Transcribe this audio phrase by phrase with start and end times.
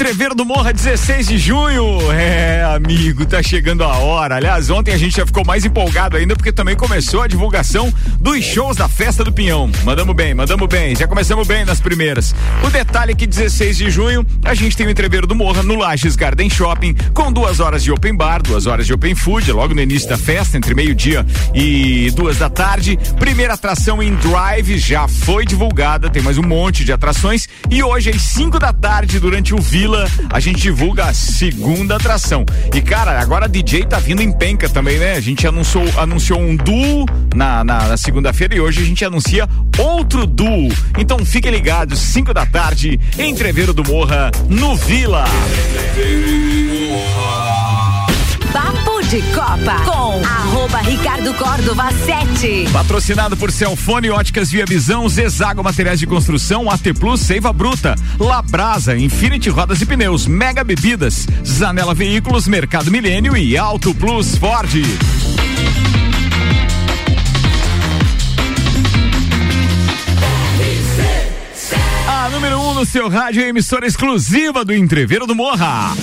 [0.00, 2.10] Entrever do Morra, 16 de junho.
[2.10, 4.36] É, amigo, tá chegando a hora.
[4.36, 8.42] Aliás, ontem a gente já ficou mais empolgado ainda porque também começou a divulgação dos
[8.42, 9.70] shows da Festa do Pinhão.
[9.84, 10.96] Mandamos bem, mandamos bem.
[10.96, 12.34] Já começamos bem nas primeiras.
[12.64, 15.74] O detalhe é que 16 de junho a gente tem o Entrever do Morra no
[15.74, 19.74] Lages Garden Shopping com duas horas de open bar, duas horas de open food, logo
[19.74, 22.98] no início da festa, entre meio-dia e duas da tarde.
[23.18, 28.08] Primeira atração em Drive já foi divulgada, tem mais um monte de atrações e hoje
[28.08, 29.89] às 5 da tarde durante o Vila,
[30.32, 32.44] a gente divulga a segunda atração.
[32.74, 35.14] E cara, agora a DJ tá vindo em penca também, né?
[35.14, 39.48] A gente anunciou, anunciou um duo na, na, na segunda-feira e hoje a gente anuncia
[39.78, 40.68] outro duo.
[40.98, 45.24] Então fiquem ligados, 5 da tarde, Entreveiro do Morra, no Vila.
[49.10, 52.68] De Copa com arroba Ricardo Córdova 7.
[52.72, 58.96] Patrocinado por Celfone Óticas Via Visão, Zezago Materiais de Construção, AT Plus, Seiva Bruta, Labrasa,
[58.96, 64.70] Infinity Rodas e Pneus, Mega Bebidas, Zanela Veículos, Mercado Milênio e Auto Plus Ford.
[72.06, 75.96] A número 1 um no seu rádio é emissora exclusiva do Entreveiro do Morra.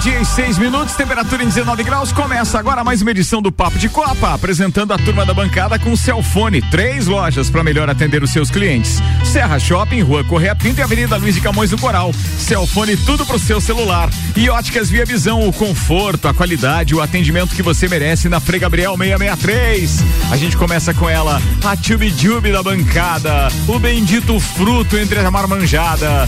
[0.00, 2.10] Meio-dia e seis minutos, temperatura em 19 graus.
[2.10, 5.92] Começa agora mais uma edição do Papo de Copa, apresentando a turma da bancada com
[5.92, 6.62] o Celfone.
[6.70, 11.18] Três lojas para melhor atender os seus clientes: Serra Shopping, Rua Correia Pinto e Avenida
[11.18, 12.12] Luiz de Camões do Coral.
[12.38, 14.08] Celfone, tudo pro seu celular.
[14.34, 18.58] E Óticas Via Visão, o conforto, a qualidade, o atendimento que você merece na Frei
[18.58, 20.04] Gabriel 663.
[20.30, 25.30] A gente começa com ela, a Tube Jube da bancada, o bendito fruto entre a
[25.30, 26.26] marmanjada.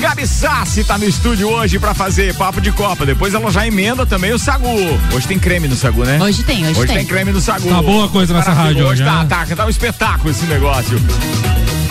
[0.00, 3.04] Gabi Sassi tá no estúdio hoje para fazer papo de Copa.
[3.04, 4.68] Depois ela já emenda também o Sagu.
[5.12, 6.18] Hoje tem creme no Sagu, né?
[6.22, 6.96] Hoje tem, hoje, Hoje tem.
[6.98, 7.68] tem creme no Sagu.
[7.68, 9.26] Tá boa coisa nessa rádio Hoje hoje, tá, né?
[9.28, 11.00] tá, tá um espetáculo esse negócio.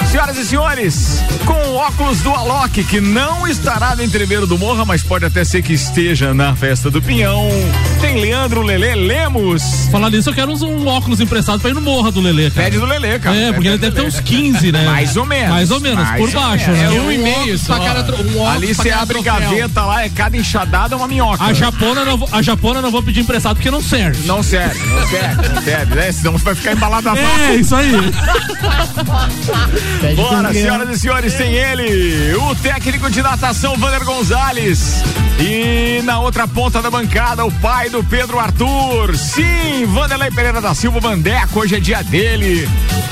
[0.06, 4.86] Senhoras e senhores, com o óculos do Alok, que não estará no entreveiro do Morra,
[4.86, 7.50] mas pode até ser que esteja na festa do Pinhão,
[8.00, 9.88] tem Leandro Lele Lemos.
[9.92, 12.66] Falar nisso, eu quero uns, um óculos emprestado pra ir no Morra do Lelê, cara.
[12.66, 13.36] Pede do Lele, cara.
[13.36, 14.08] É, porque ele deve ter Lelê.
[14.16, 14.86] uns 15, né?
[14.86, 15.50] Mais ou menos.
[15.50, 16.90] Mais ou menos, Mais por ou baixo, menos.
[16.92, 16.98] né?
[16.98, 17.78] É um e meio só.
[17.78, 21.44] Um Ali você abre gaveta lá, é cada enxadada uma minhoca.
[21.44, 24.26] A japona, não, vou- a japona não vou pedir emprestado porque não serve.
[24.26, 26.12] Não serve, não serve, não serve, né?
[26.12, 27.92] Senão você vai ficar embalado a É, isso aí.
[30.16, 35.04] Bora, senhoras e senhores, tem ele, o técnico de natação Vander Gonzalez.
[35.40, 39.16] E na outra ponta da bancada, o pai do Pedro Arthur.
[39.16, 42.68] Sim, Vanderlei Pereira da Silva Vandeco, hoje é dia dele.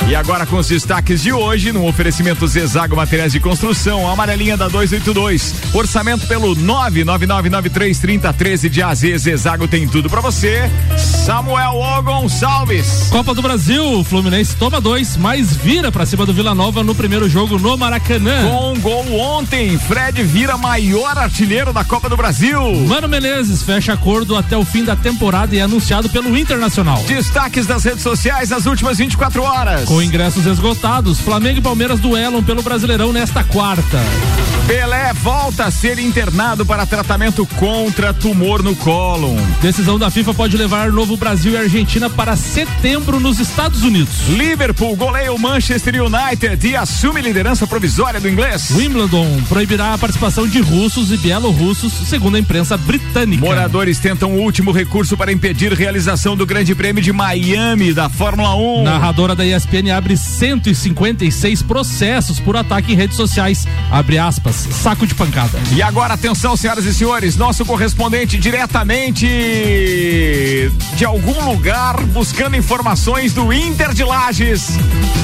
[0.08, 4.68] E agora com os destaques de hoje, no oferecimento Zezago Materiais de Construção, amarelinha da
[4.68, 5.56] 282.
[5.74, 9.02] Orçamento pelo 999933013 de AZ.
[9.18, 10.70] Zezago tem tudo pra você.
[10.98, 12.04] Samuel O.
[12.04, 13.08] Gonçalves.
[13.10, 17.30] Copa do Brasil, Fluminense toma dois, mas vira pra cima do Vila Nova no primeiro
[17.30, 18.50] jogo no Maracanã.
[18.50, 22.60] Com um gol ontem, Fred vira maior artilheiro da Copa do Brasil.
[22.88, 27.04] Mano Menezes fecha acordo até o fim da temporada e é anunciado pelo Internacional.
[27.04, 29.86] Destaques das redes sociais nas últimas 24 horas.
[29.86, 34.00] Com ingressos esgotados, Flamengo e Palmeiras duelam pelo Brasileirão nesta quarta.
[34.68, 39.38] Pelé volta a ser internado para tratamento contra tumor no cólon.
[39.62, 44.28] Decisão da FIFA pode levar Novo Brasil e Argentina para setembro nos Estados Unidos.
[44.30, 48.72] Liverpool goleia o Manchester United e assume liderança provisória do inglês.
[48.72, 53.46] Wimbledon proibirá a participação de russos e bielorrussos, segundo a imprensa britânica.
[53.46, 58.56] Moradores tentam o último recurso para impedir realização do Grande Prêmio de Miami da Fórmula
[58.56, 58.84] 1.
[58.84, 63.68] Narradora da ESPN abre 156 processos por ataque em redes sociais.
[63.92, 65.60] Abre aspas, saco de pancada.
[65.74, 69.28] E agora, atenção, senhoras e senhores, nosso correspondente diretamente
[70.96, 74.70] de algum lugar buscando informações do Inter de Lages.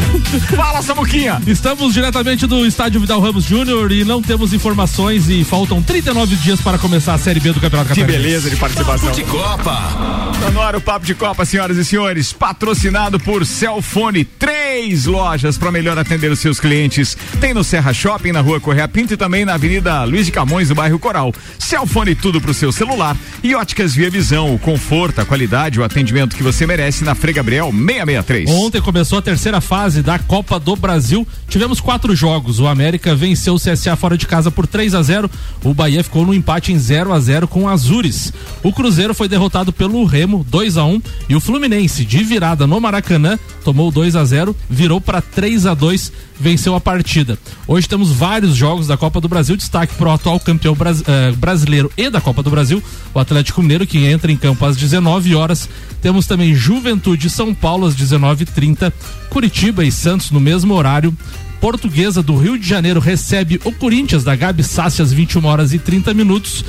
[0.56, 1.21] Fala, Samuquinha.
[1.46, 6.60] Estamos diretamente do estádio Vidal Ramos Júnior e não temos informações e faltam 39 dias
[6.60, 8.28] para começar a Série B do Campeonato Que Catarinense.
[8.28, 9.12] beleza de participação.
[9.12, 10.32] de Copa.
[10.42, 15.60] Tá no ar o Papo de Copa, senhoras e senhores, patrocinado por Celfone, três lojas
[15.60, 17.16] para melhor atender os seus clientes.
[17.40, 20.70] Tem no Serra Shopping, na rua Correia Pinto e também na Avenida Luiz de Camões,
[20.70, 21.32] no bairro Coral.
[21.60, 26.36] Celfone tudo pro seu celular e óticas Via Visão, o conforto, a qualidade, o atendimento
[26.36, 28.50] que você merece na Frei Gabriel 663.
[28.50, 31.01] Ontem começou a terceira fase da Copa do Brasil.
[31.48, 32.60] Tivemos quatro jogos.
[32.60, 35.30] O América venceu o CSA fora de casa por 3 a 0.
[35.64, 38.32] O Bahia ficou no empate em 0 a 0 com o Azures.
[38.64, 42.80] O Cruzeiro foi derrotado pelo Remo 2 a 1 e o Fluminense de virada no
[42.80, 47.38] Maracanã tomou 2 a 0, virou para 3 a 2, venceu a partida.
[47.68, 50.76] Hoje temos vários jogos da Copa do Brasil, destaque para o atual campeão
[51.08, 52.84] eh, brasileiro e da Copa do Brasil,
[53.14, 55.70] o Atlético Mineiro, que entra em campo às 19 horas.
[56.02, 58.92] Temos também Juventude São Paulo às 19h30,
[59.30, 60.91] Curitiba e Santos no mesmo horário.
[61.60, 65.80] Portuguesa do Rio de Janeiro recebe o Corinthians da Gabi Sassi às 21 horas e
[65.80, 66.66] 30 minutos.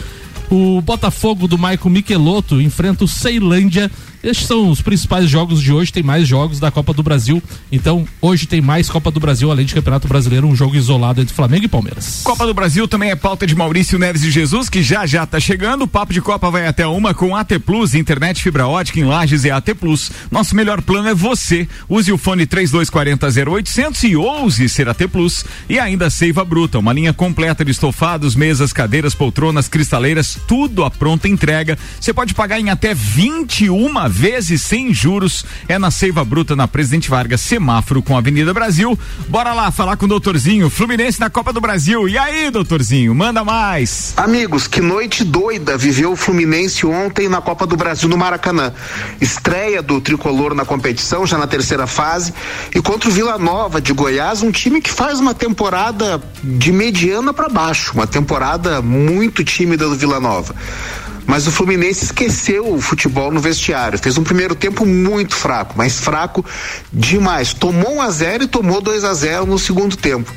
[0.50, 3.90] O Botafogo do Maicon Michelotto enfrenta o Ceilândia
[4.22, 5.92] estes são os principais jogos de hoje.
[5.92, 7.42] Tem mais jogos da Copa do Brasil.
[7.70, 11.34] Então, hoje tem mais Copa do Brasil, além de Campeonato Brasileiro, um jogo isolado entre
[11.34, 12.22] Flamengo e Palmeiras.
[12.22, 15.40] Copa do Brasil também é pauta de Maurício Neves de Jesus, que já já tá
[15.40, 15.82] chegando.
[15.82, 19.44] O Papo de Copa vai até uma com AT Plus, internet fibra ótica em Lages
[19.44, 20.10] e AT Plus.
[20.30, 21.68] Nosso melhor plano é você.
[21.88, 25.44] Use o fone 3240 0800 e ouse ser AT Plus.
[25.68, 30.90] E ainda Seiva Bruta, uma linha completa de estofados, mesas, cadeiras, poltronas, cristaleiras, tudo à
[30.90, 31.78] pronta entrega.
[32.00, 35.44] Você pode pagar em até 21 vezes sem juros.
[35.68, 38.98] É na Seiva Bruta, na Presidente Vargas, semáforo com a Avenida Brasil.
[39.28, 42.08] Bora lá falar com o doutorzinho, Fluminense na Copa do Brasil.
[42.08, 44.12] E aí, doutorzinho, manda mais.
[44.16, 48.72] Amigos, que noite doida viveu o Fluminense ontem na Copa do Brasil no Maracanã.
[49.20, 52.32] Estreia do tricolor na competição, já na terceira fase.
[52.74, 57.32] E contra o Vila Nova de Goiás, um time que faz uma temporada de mediana
[57.32, 60.54] para baixo, uma temporada muito tímida do Vila Nova
[61.26, 63.98] mas o Fluminense esqueceu o futebol no vestiário.
[63.98, 66.44] Fez um primeiro tempo muito fraco, mas fraco
[66.92, 67.54] demais.
[67.54, 70.32] Tomou 1 a 0 e tomou 2 a 0 no segundo tempo.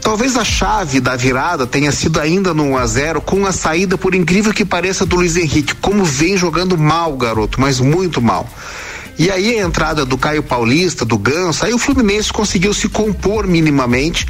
[0.00, 3.98] Talvez a chave da virada tenha sido ainda no 1 a 0 com a saída,
[3.98, 5.74] por incrível que pareça, do Luiz Henrique.
[5.74, 8.48] Como vem jogando mal, garoto, mas muito mal.
[9.20, 13.46] E aí a entrada do Caio Paulista, do Ganso, aí o Fluminense conseguiu se compor
[13.46, 14.26] minimamente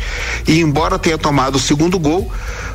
[0.49, 2.29] e embora tenha tomado o segundo gol,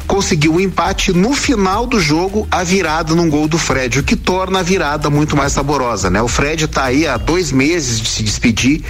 [0.07, 4.03] conseguiu o um empate no final do jogo, a virada num gol do Fred, o
[4.03, 6.21] que torna a virada muito mais saborosa, né?
[6.21, 8.81] O Fred está aí há dois meses de se despedir,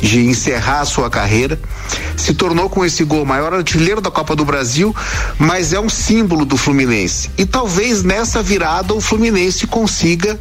[0.00, 1.58] de encerrar a sua carreira,
[2.16, 4.94] se tornou com esse gol maior artilheiro da Copa do Brasil,
[5.40, 7.30] mas é um símbolo do Fluminense.
[7.36, 10.38] E talvez nessa virada o Fluminense consiga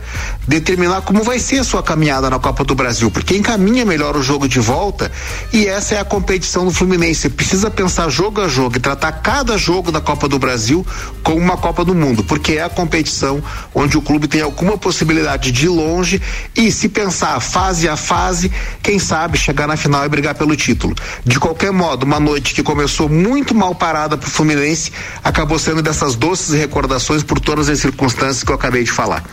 [0.47, 4.23] determinar como vai ser a sua caminhada na Copa do Brasil, porque encaminha melhor o
[4.23, 5.11] jogo de volta
[5.53, 7.29] e essa é a competição do Fluminense.
[7.29, 10.83] Precisa pensar jogo a jogo e tratar cada jogo da Copa do Brasil
[11.21, 13.43] como uma Copa do Mundo, porque é a competição
[13.75, 16.19] onde o clube tem alguma possibilidade de ir longe
[16.55, 18.51] e se pensar fase a fase,
[18.81, 20.95] quem sabe chegar na final e brigar pelo título.
[21.23, 24.91] De qualquer modo, uma noite que começou muito mal parada para o Fluminense
[25.23, 29.23] acabou sendo dessas doces recordações por todas as circunstâncias que eu acabei de falar.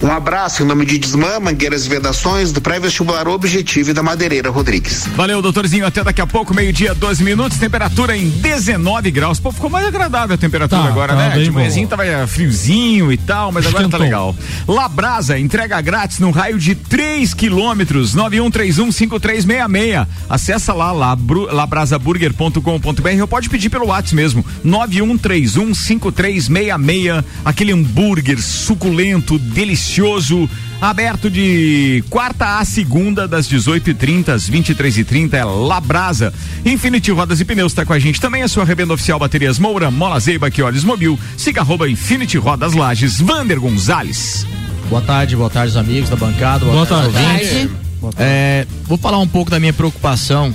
[0.00, 4.48] Um abraço em nome de Desmã, Mangueiras e Vedações, do pré-vestibular Objetivo e da Madeireira
[4.48, 5.06] Rodrigues.
[5.14, 5.86] Valeu, doutorzinho.
[5.86, 9.38] Até daqui a pouco, meio-dia, 12 minutos, temperatura em 19 graus.
[9.38, 11.44] Pô, ficou mais agradável a temperatura tá, agora, tá né?
[11.44, 14.34] De manhãzinho tava friozinho e tal, mas agora tá legal.
[14.66, 20.06] Labrasa, entrega grátis no raio de 3 quilômetros, 91315366.
[20.26, 27.22] Acessa lá, labrasaburger.com.br ou pode pedir pelo WhatsApp mesmo, 91315366.
[27.44, 30.48] Aquele hambúrguer suculento, delicioso
[30.84, 36.30] Aberto de quarta a segunda, das 18h30 às 23h30, é Labrasa.
[36.62, 39.90] Infinity Rodas e Pneus está com a gente também, a sua revenda oficial Baterias Moura,
[39.90, 41.18] Mola Zeiba, que olhos mobil.
[41.38, 44.46] Siga arroba Infinity Rodas Lages, Vander Gonzalez.
[44.90, 46.66] Boa tarde, boa tarde, amigos da bancada.
[46.66, 47.70] Boa, boa tarde, tarde.
[48.18, 50.54] É, vou falar um pouco da minha preocupação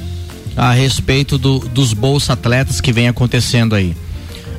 [0.55, 3.97] a respeito do, dos bolsa atletas que vem acontecendo aí.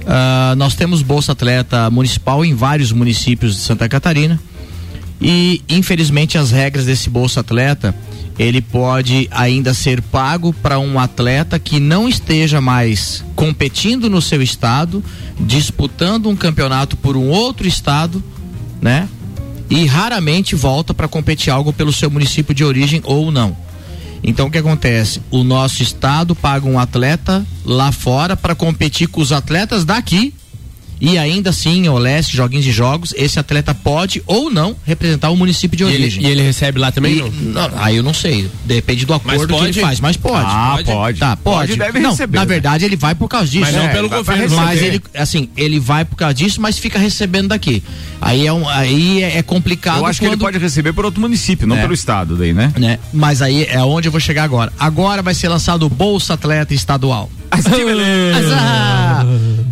[0.00, 4.40] Uh, nós temos bolsa atleta municipal em vários municípios de Santa Catarina
[5.20, 7.94] e infelizmente as regras desse Bolsa Atleta
[8.38, 14.40] ele pode ainda ser pago para um atleta que não esteja mais competindo no seu
[14.40, 15.04] estado,
[15.38, 18.22] disputando um campeonato por um outro estado,
[18.80, 19.06] né?
[19.68, 23.54] E raramente volta para competir algo pelo seu município de origem ou não.
[24.24, 25.20] Então o que acontece?
[25.30, 30.32] O nosso estado paga um atleta lá fora para competir com os atletas daqui
[31.00, 35.36] e ainda assim, o leste, joguinhos de jogos, esse atleta pode ou não representar o
[35.36, 36.22] município de origem.
[36.22, 37.18] E ele, e ele recebe lá também?
[37.18, 37.70] E, não?
[37.76, 38.50] aí eu não sei.
[38.64, 39.98] Depende do acordo que ele faz.
[40.00, 40.46] Mas pode.
[40.46, 40.84] Ah, pode.
[40.84, 41.18] pode.
[41.18, 41.68] Tá, pode.
[41.68, 42.36] pode deve não, receber.
[42.36, 42.46] Na né?
[42.46, 43.64] verdade, ele vai por causa disso.
[43.64, 44.56] Mas não é, pelo governo.
[44.56, 47.82] Mas ele, assim, ele vai por causa disso, mas fica recebendo daqui.
[48.20, 49.98] Aí é, um, aí é, é complicado.
[49.98, 50.28] Eu acho quando...
[50.28, 51.80] que ele pode receber por outro município, não é.
[51.80, 52.72] pelo estado daí, né?
[52.78, 52.98] né?
[53.12, 54.70] Mas aí é onde eu vou chegar agora.
[54.78, 57.30] Agora vai ser lançado o Bolsa Atleta Estadual.
[57.50, 58.56] que beleza.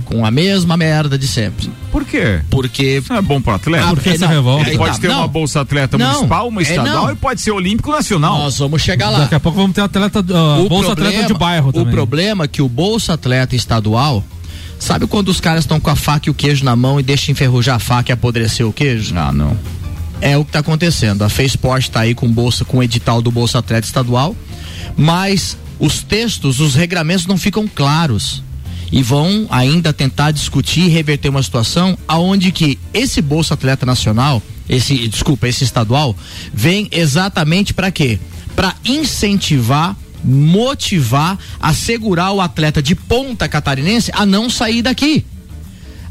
[0.08, 1.70] Com a mesma merda de sempre.
[1.92, 2.40] Por quê?
[2.48, 2.98] Porque.
[2.98, 3.88] Isso não é bom pro atleta?
[3.88, 5.18] Ah, Porque é, não, Ele é, pode tá, ter não.
[5.18, 7.12] uma bolsa atleta Não, municipal, uma é, estadual não.
[7.12, 8.38] e pode ser olímpico nacional.
[8.38, 9.20] Nós vamos chegar lá.
[9.20, 11.88] Daqui a pouco vamos ter atleta, uh, bolsa atleta de bairro também.
[11.88, 14.24] O problema é que o bolsa atleta estadual,
[14.78, 17.32] sabe quando os caras estão com a faca e o queijo na mão e deixam
[17.32, 19.14] enferrujar a faca e apodrecer o queijo?
[19.14, 19.54] Ah, não.
[20.22, 21.22] É o que está acontecendo.
[21.22, 24.34] A Feisport está aí com bolsa, com o edital do Bolsa Atleta Estadual,
[24.96, 28.42] mas os textos, os regramentos não ficam claros.
[28.90, 34.42] E vão ainda tentar discutir e reverter uma situação aonde que esse Bolsa Atleta Nacional,
[34.68, 36.16] esse, desculpa, esse estadual,
[36.52, 38.18] vem exatamente para quê?
[38.56, 45.24] Para incentivar, motivar, assegurar o atleta de ponta catarinense a não sair daqui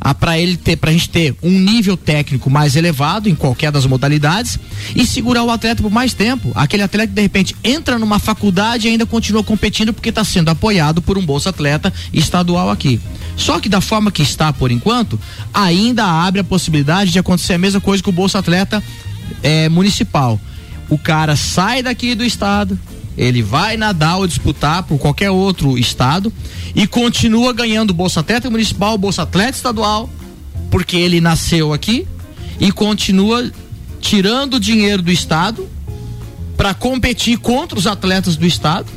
[0.07, 3.85] a para ele ter pra gente ter um nível técnico mais elevado em qualquer das
[3.85, 4.57] modalidades
[4.95, 6.49] e segurar o atleta por mais tempo.
[6.55, 10.47] Aquele atleta que de repente entra numa faculdade e ainda continua competindo porque está sendo
[10.47, 13.01] apoiado por um bolsa atleta estadual aqui.
[13.35, 15.19] Só que da forma que está por enquanto,
[15.53, 18.81] ainda abre a possibilidade de acontecer a mesma coisa com o bolsa atleta
[19.43, 20.39] eh, municipal.
[20.89, 22.79] O cara sai daqui do estado,
[23.17, 26.31] ele vai nadar ou disputar por qualquer outro estado
[26.75, 30.09] e continua ganhando Bolsa Atleta Municipal, Bolsa Atleta Estadual,
[30.69, 32.07] porque ele nasceu aqui
[32.59, 33.51] e continua
[33.99, 35.67] tirando dinheiro do estado
[36.55, 38.87] para competir contra os atletas do estado.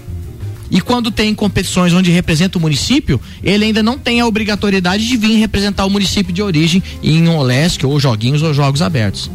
[0.71, 5.17] E quando tem competições onde representa o município, ele ainda não tem a obrigatoriedade de
[5.17, 9.31] vir representar o município de origem em Olesc ou joguinhos ou jogos abertos.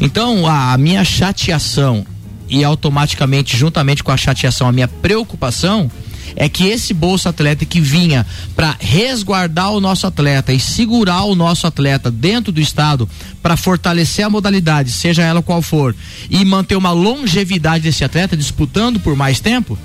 [0.00, 2.06] Então, a minha chateação
[2.50, 5.90] e automaticamente, juntamente com a chateação, a minha preocupação
[6.36, 11.34] é que esse bolsa atleta que vinha para resguardar o nosso atleta e segurar o
[11.34, 13.08] nosso atleta dentro do estado
[13.42, 15.94] para fortalecer a modalidade, seja ela qual for,
[16.28, 19.78] e manter uma longevidade desse atleta disputando por mais tempo,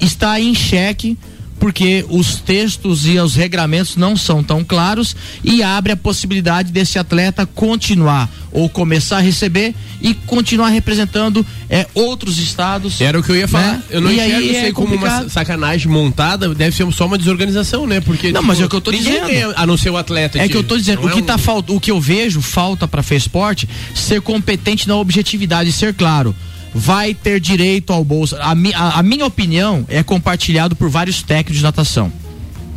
[0.00, 1.16] está em xeque
[1.62, 5.14] porque os textos e os regramentos não são tão claros
[5.44, 11.86] e abre a possibilidade desse atleta continuar ou começar a receber e continuar representando é,
[11.94, 13.00] outros estados.
[13.00, 13.74] Era o que eu ia falar.
[13.74, 13.82] Né?
[13.90, 15.28] Eu não E enxergo aí isso é aí como uma complicado.
[15.30, 18.00] sacanagem montada, deve ser só uma desorganização, né?
[18.00, 19.28] Porque Não, mas é o que eu tô dizendo.
[19.28, 20.40] ganha a não ser o atleta.
[20.40, 22.42] É que eu tô dizendo, o é que um- tá falta, o que eu vejo
[22.42, 26.34] falta para Fesporte ser competente na objetividade, ser claro.
[26.74, 28.38] Vai ter direito ao bolsa.
[28.42, 32.12] A, mi- a- a minha opinião é compartilhado por vários técnicos de natação.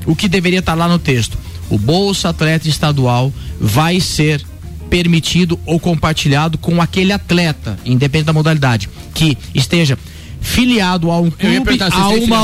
[0.06, 1.38] O que deveria estar lá no texto?
[1.70, 4.44] O bolsa atleta estadual vai ser
[4.90, 9.98] permitido ou compartilhado com aquele atleta, independente da modalidade, que esteja
[10.42, 11.56] filiado a um clube,
[11.98, 12.38] a uma,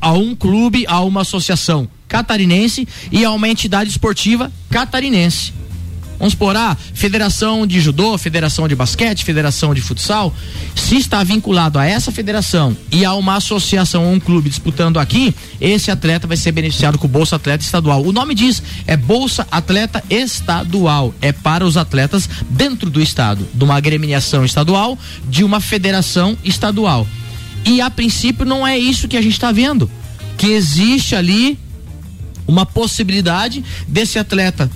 [0.00, 5.52] a um clube, a uma associação catarinense e a uma entidade esportiva catarinense.
[6.24, 10.34] Vamos supor, ah, federação de judô, federação de basquete, federação de futsal,
[10.74, 15.34] se está vinculado a essa federação e a uma associação ou um clube disputando aqui,
[15.60, 18.02] esse atleta vai ser beneficiado com o Bolsa Atleta Estadual.
[18.02, 23.62] O nome diz, é Bolsa Atleta Estadual, é para os atletas dentro do estado, de
[23.62, 27.06] uma agremiação estadual, de uma federação estadual.
[27.66, 29.90] E a princípio não é isso que a gente está vendo,
[30.38, 31.58] que existe ali
[32.46, 34.70] uma possibilidade desse atleta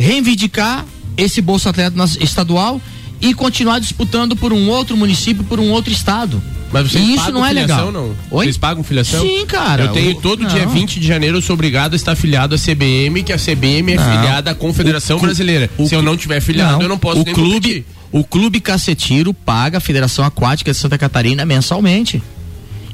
[0.00, 0.84] reivindicar
[1.16, 2.80] esse Bolsa Atleta estadual
[3.20, 6.42] e continuar disputando por um outro município, por um outro estado.
[6.72, 7.92] Mas vocês e isso não é legal.
[7.92, 8.14] não?
[8.30, 8.46] Oi?
[8.46, 9.20] Vocês pagam filiação?
[9.20, 9.84] Sim, cara.
[9.84, 10.48] Eu tenho todo não.
[10.48, 13.92] dia 20 de janeiro, eu sou obrigado a estar afiliado à CBM, que a CBM
[13.92, 14.04] é Não.
[14.04, 15.68] filiada à Confederação O Brasileira.
[15.76, 17.84] o Se eu não tiver filiado, eu não posso o nem clube, competir.
[18.12, 22.22] o clube Cacetiro paga a Federação Aquática de Santa Catarina mensalmente.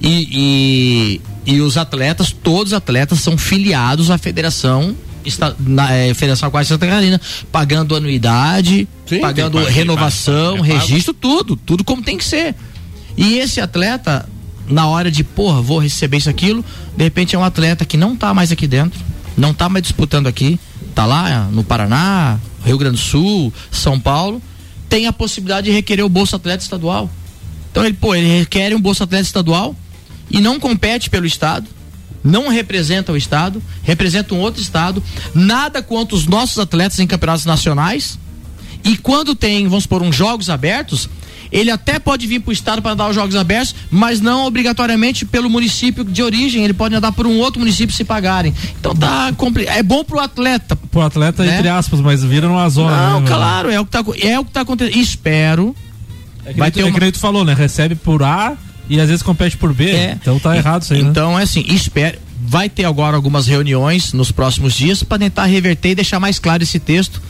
[0.01, 4.97] E, e, e os atletas, todos os atletas são filiados à Federação
[5.27, 10.63] está, na, eh, Federação Aquática Santa Catarina, pagando anuidade, Sim, pagando renovação, é pago.
[10.63, 12.55] registro, tudo, tudo como tem que ser.
[13.17, 14.29] E esse atleta,
[14.69, 16.65] na hora de, porra, vou receber isso aquilo,
[16.97, 19.01] de repente é um atleta que não tá mais aqui dentro,
[19.37, 20.59] não tá mais disputando aqui,
[20.95, 24.43] tá lá no Paraná, Rio Grande do Sul, São Paulo,
[24.89, 27.11] tem a possibilidade de requerer o Bolsa Atleta Estadual.
[27.71, 29.75] Então ele, pô, ele requer um Bolsa Atleta Estadual
[30.31, 31.67] e não compete pelo Estado,
[32.27, 35.03] não representa o Estado, representa um outro Estado,
[35.35, 38.19] nada quanto os nossos atletas em campeonatos nacionais.
[38.85, 41.09] E quando tem, vamos supor, uns jogos abertos,
[41.51, 45.25] ele até pode vir para o estado para dar os jogos abertos, mas não obrigatoriamente
[45.25, 46.65] pelo município de origem.
[46.65, 48.53] Ele pode andar por um outro município se pagarem.
[48.79, 49.77] Então tá complicado.
[49.77, 50.75] É bom pro atleta.
[50.77, 51.55] Pro atleta, Né?
[51.57, 53.11] entre aspas, mas vira numa zona.
[53.11, 54.97] Não, né, claro, é o que tá, é o que tá acontecendo.
[55.01, 55.75] Espero.
[56.45, 57.55] É que, Vai nem tu- ter é uma- que nem tu falou, né?
[57.55, 58.57] Recebe por A
[58.89, 59.91] e às vezes compete por B.
[59.91, 60.17] É.
[60.21, 61.11] Então tá errado isso aí, né?
[61.11, 62.19] Então é assim, espero.
[62.49, 66.63] Vai ter agora algumas reuniões nos próximos dias para tentar reverter e deixar mais claro
[66.63, 67.21] esse texto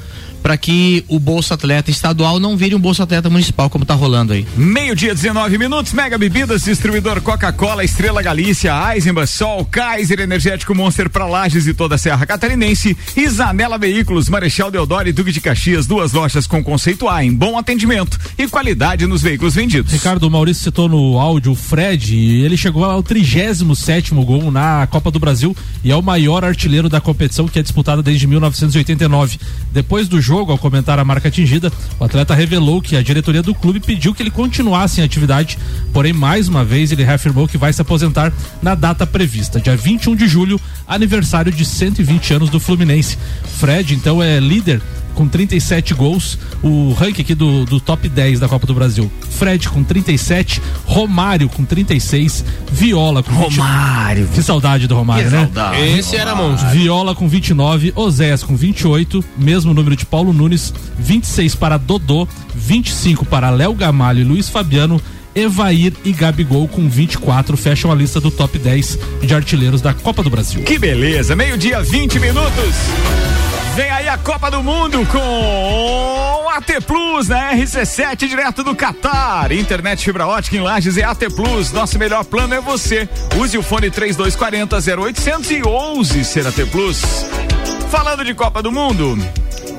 [0.42, 4.32] para que o Bolsa Atleta estadual não vire um Bolsa Atleta municipal, como está rolando
[4.32, 4.46] aí.
[4.56, 11.26] Meio-dia, 19 minutos, Mega Bebidas, distribuidor Coca-Cola, Estrela Galícia, Eisenbach, Sol, Kaiser Energético Monster para
[11.26, 16.12] Lages e toda a Serra Catarinense, Isanela Veículos, Marechal Deodoro e Duque de Caxias, duas
[16.12, 19.92] lojas com conceito A em bom atendimento e qualidade nos veículos vendidos.
[19.92, 25.10] Ricardo, o Maurício citou no áudio o Fred, ele chegou ao 37 gol na Copa
[25.10, 29.38] do Brasil e é o maior artilheiro da competição que é disputada desde 1989.
[29.72, 33.54] Depois do jogo, ao comentar a marca atingida, o atleta revelou que a diretoria do
[33.54, 35.58] clube pediu que ele continuasse em atividade,
[35.92, 40.14] porém, mais uma vez, ele reafirmou que vai se aposentar na data prevista, dia 21
[40.14, 43.18] de julho, aniversário de 120 anos do Fluminense.
[43.58, 44.82] Fred, então, é líder
[45.16, 49.10] com 37 gols, o ranking aqui do, do top 10 da Copa do Brasil.
[49.30, 54.26] Fred com 37, Romário com 36, Viola com Romário.
[54.26, 54.34] 20...
[54.34, 55.42] Que saudade do Romário, que né?
[55.44, 55.80] Saudade.
[55.98, 56.68] Esse era monstro.
[56.70, 63.24] Viola com 29, Oséias com 28, mesmo número de Paulo Nunes, 26 para Dodô, 25
[63.24, 65.00] para Léo Gamalho e Luiz Fabiano,
[65.34, 70.22] Evair e Gabigol com 24 fecham a lista do top 10 de artilheiros da Copa
[70.22, 70.62] do Brasil.
[70.62, 72.74] Que beleza, meio-dia, 20 minutos.
[73.76, 79.52] Vem aí a Copa do Mundo com AT Plus na RC7 direto do Catar.
[79.52, 81.72] Internet fibra ótica em Lages é AT Plus.
[81.72, 83.06] Nosso melhor plano é você.
[83.36, 87.02] Use o fone 3240 0800 e ouse ser AT Plus.
[87.90, 89.18] Falando de Copa do Mundo,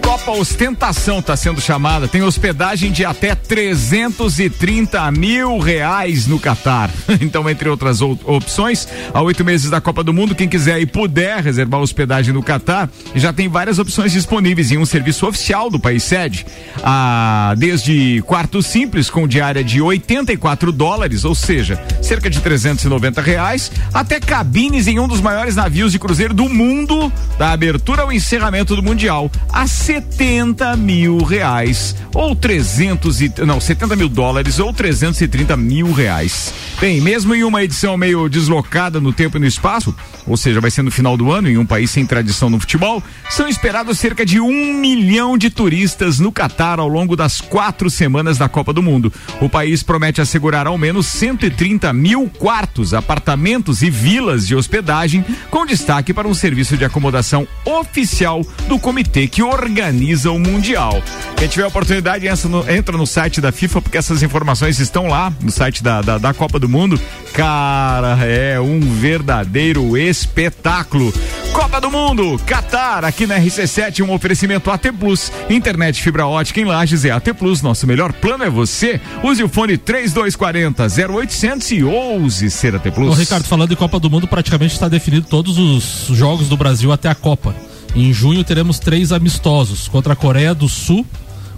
[0.08, 2.08] Copa Ostentação está sendo chamada.
[2.08, 6.90] Tem hospedagem de até 330 mil reais no Catar.
[7.20, 11.44] Então, entre outras opções, há oito meses da Copa do Mundo, quem quiser e puder
[11.44, 16.04] reservar hospedagem no Catar, já tem várias opções disponíveis em um serviço oficial do país
[16.04, 16.46] sede.
[16.82, 23.72] Ah, desde quarto simples com diária de 84 dólares, ou seja, cerca de 390 reais,
[23.94, 28.76] até cabines em um dos maiores navios de cruzeiro do mundo, da abertura ao encerramento
[28.76, 29.30] do Mundial.
[29.52, 36.54] A 70 mil reais ou 300 e não 70 mil dólares ou 330 mil reais.
[36.80, 39.96] Bem, mesmo em uma edição meio deslocada no tempo e no espaço,
[40.27, 43.01] ou seja, vai ser no final do ano em um país sem tradição no futebol,
[43.27, 48.38] são esperados cerca de um milhão de turistas no Catar ao longo das quatro semanas
[48.38, 49.12] da Copa do Mundo.
[49.42, 55.66] O país promete assegurar ao menos 130 mil quartos, apartamentos e vilas de hospedagem, com
[55.66, 59.87] destaque para um serviço de acomodação oficial do comitê que organiza
[60.25, 61.01] o Mundial.
[61.38, 65.32] Quem tiver oportunidade, entra no, entra no site da FIFA, porque essas informações estão lá
[65.41, 67.00] no site da, da, da Copa do Mundo.
[67.34, 71.13] Cara, é um verdadeiro espetáculo.
[71.53, 75.32] Copa do Mundo, Qatar, aqui na RC7, um oferecimento AT Plus.
[75.50, 77.62] Internet fibra ótica em Lages é AT Plus.
[77.62, 79.00] Nosso melhor plano é você.
[79.23, 83.10] Use o fone 3240 0800 e ouse ser AT Plus.
[83.10, 86.91] Ô, Ricardo, falando de Copa do Mundo, praticamente está definido todos os jogos do Brasil
[86.91, 87.56] até a Copa.
[87.98, 91.04] Em junho teremos três amistosos contra a Coreia do Sul,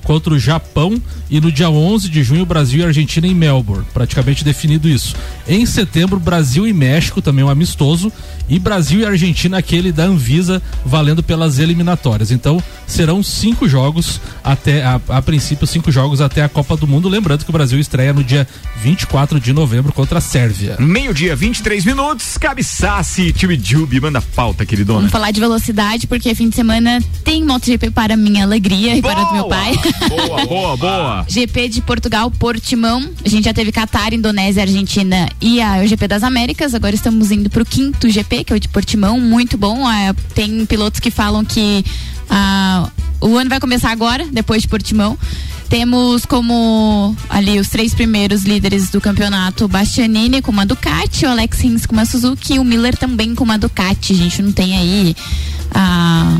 [0.10, 4.44] contra o Japão e no dia 11 de junho Brasil e Argentina em Melbourne, praticamente
[4.44, 5.16] definido isso.
[5.48, 8.12] Em setembro Brasil e México também um amistoso
[8.50, 12.32] e Brasil e Argentina aquele da Anvisa valendo pelas eliminatórias.
[12.32, 17.08] Então serão cinco jogos até a, a princípio cinco jogos até a Copa do Mundo,
[17.08, 18.48] lembrando que o Brasil estreia no dia
[18.82, 20.76] 24 de novembro contra a Sérvia.
[20.80, 25.02] Meio-dia, 23 minutos, cabe Sassi, time Jubi, manda pauta, queridona.
[25.02, 29.24] Vamos falar de velocidade porque fim de semana tem MotoGP para minha alegria e para
[29.26, 29.74] do meu pai.
[30.08, 31.26] Boa, boa, boa.
[31.28, 33.10] GP de Portugal, Portimão.
[33.24, 36.74] A gente já teve Catar, Indonésia, Argentina e a GP das Américas.
[36.74, 39.20] Agora estamos indo para o quinto GP, que é o de Portimão.
[39.20, 39.90] Muito bom.
[39.90, 41.84] É, tem pilotos que falam que
[42.30, 45.18] ah, o ano vai começar agora, depois de Portimão.
[45.70, 51.30] Temos como ali os três primeiros líderes do campeonato, o Bastianini com uma Ducati, o
[51.30, 54.14] Alex Rins com uma Suzuki e o Miller também com uma Ducati.
[54.14, 55.16] A gente não tem aí
[55.72, 56.40] a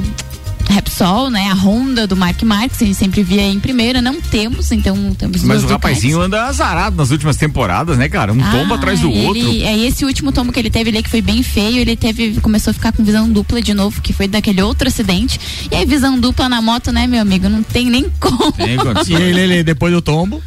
[0.70, 1.50] Repsol, né?
[1.50, 5.44] A Honda do Mark Marques, a gente sempre via em primeira, não temos, então temos
[5.44, 8.32] Mas o rapazinho anda azarado nas últimas temporadas, né, cara?
[8.32, 9.64] Um ah, tombo atrás do ele, outro.
[9.64, 12.72] É esse último tombo que ele teve ali que foi bem feio, ele teve começou
[12.72, 15.40] a ficar com visão dupla de novo, que foi daquele outro acidente.
[15.72, 18.52] E aí visão dupla na moto, né, meu amigo, não tem nem como.
[18.54, 18.78] Tem
[19.08, 20.42] e ele, ele depois do tombo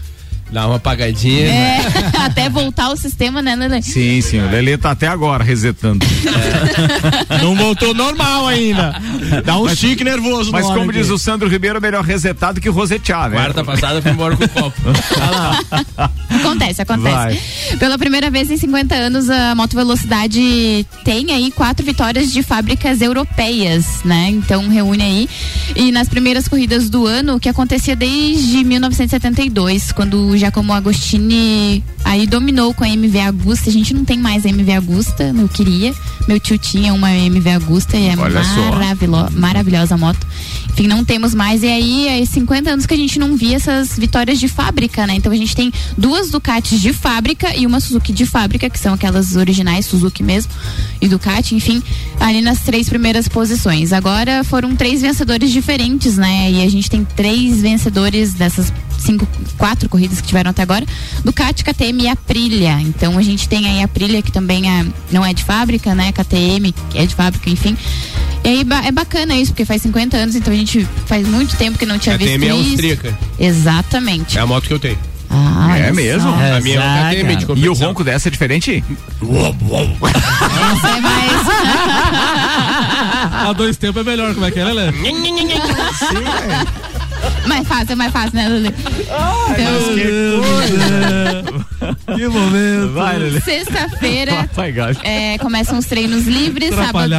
[0.52, 1.46] Dá uma apagadinha.
[1.46, 1.80] É,
[2.20, 3.80] até voltar o sistema, né, Lele?
[3.80, 4.38] Sim, sim.
[4.38, 6.04] O Lele tá até agora resetando.
[6.04, 7.42] É.
[7.42, 9.00] Não voltou normal ainda.
[9.44, 11.14] Dá um mas, chique nervoso Mas como diz aqui.
[11.14, 13.36] o Sandro Ribeiro, melhor resetado que rosetear, né?
[13.36, 14.80] Quarta passada foi embora com o copo.
[16.28, 17.14] acontece, acontece.
[17.14, 17.40] Vai.
[17.78, 23.00] Pela primeira vez em 50 anos, a Moto Velocidade tem aí quatro vitórias de fábricas
[23.00, 24.28] europeias, né?
[24.28, 25.28] Então reúne aí.
[25.74, 31.84] E nas primeiras corridas do ano, o que acontecia desde 1972, quando o Giacomo Agostini
[32.04, 33.70] aí dominou com a MV Agusta.
[33.70, 35.94] A gente não tem mais a MV Agusta, eu queria.
[36.26, 40.26] Meu tio tinha uma MV Agusta e é maravilo maravilhosa a moto.
[40.70, 41.62] Enfim, não temos mais.
[41.62, 45.14] E aí, é 50 anos que a gente não via essas vitórias de fábrica, né?
[45.14, 48.94] Então a gente tem duas Ducatis de fábrica e uma Suzuki de fábrica, que são
[48.94, 50.50] aquelas originais, Suzuki mesmo,
[51.00, 51.80] e Ducati, enfim,
[52.18, 53.92] ali nas três primeiras posições.
[53.92, 56.50] Agora foram três vencedores diferentes, né?
[56.50, 59.26] E a gente tem três vencedores dessas cinco,
[59.58, 60.84] quatro corridas que tiveram até agora,
[61.24, 62.80] Ducati, KTM e Aprilia.
[62.80, 66.12] Então a gente tem aí a Aprilia, que também é, não é de fábrica, né?
[66.12, 67.76] KTM, que é de fábrica, enfim.
[68.44, 71.78] E aí é bacana isso, porque faz 50 anos, então a gente faz muito tempo
[71.78, 72.70] que não tinha KTM visto é isso.
[72.70, 73.18] austríaca.
[73.38, 74.38] Exatamente.
[74.38, 74.98] É a moto que eu tenho.
[75.34, 76.28] Ah, é mesmo?
[76.28, 78.84] a minha é KTM de E o ronco dessa é diferente?
[79.22, 81.32] Essa é mais.
[83.48, 84.92] a dois tempos é melhor, como é que é, Lelé?
[84.92, 85.32] Sim,
[86.88, 86.91] é.
[87.46, 88.68] Mais fácil, é mais fácil, né, Lulê?
[88.68, 89.54] Então,
[92.06, 93.42] que, que momento.
[93.44, 94.48] Sexta-feira
[95.02, 96.74] é, começam os treinos livres.
[96.74, 97.14] Sábado,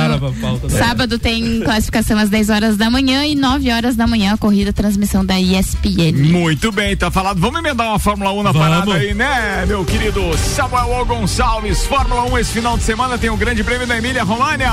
[0.69, 4.73] sábado tem classificação às 10 horas da manhã e 9 horas da manhã a corrida,
[4.73, 6.31] transmissão da ESPN.
[6.31, 7.39] Muito bem, tá falado.
[7.39, 8.67] Vamos emendar uma Fórmula 1 na Vamos.
[8.67, 11.85] parada aí, né, meu querido Samuel Gonçalves.
[11.85, 14.71] Fórmula 1 esse final de semana tem o Grande Prêmio da Emília România.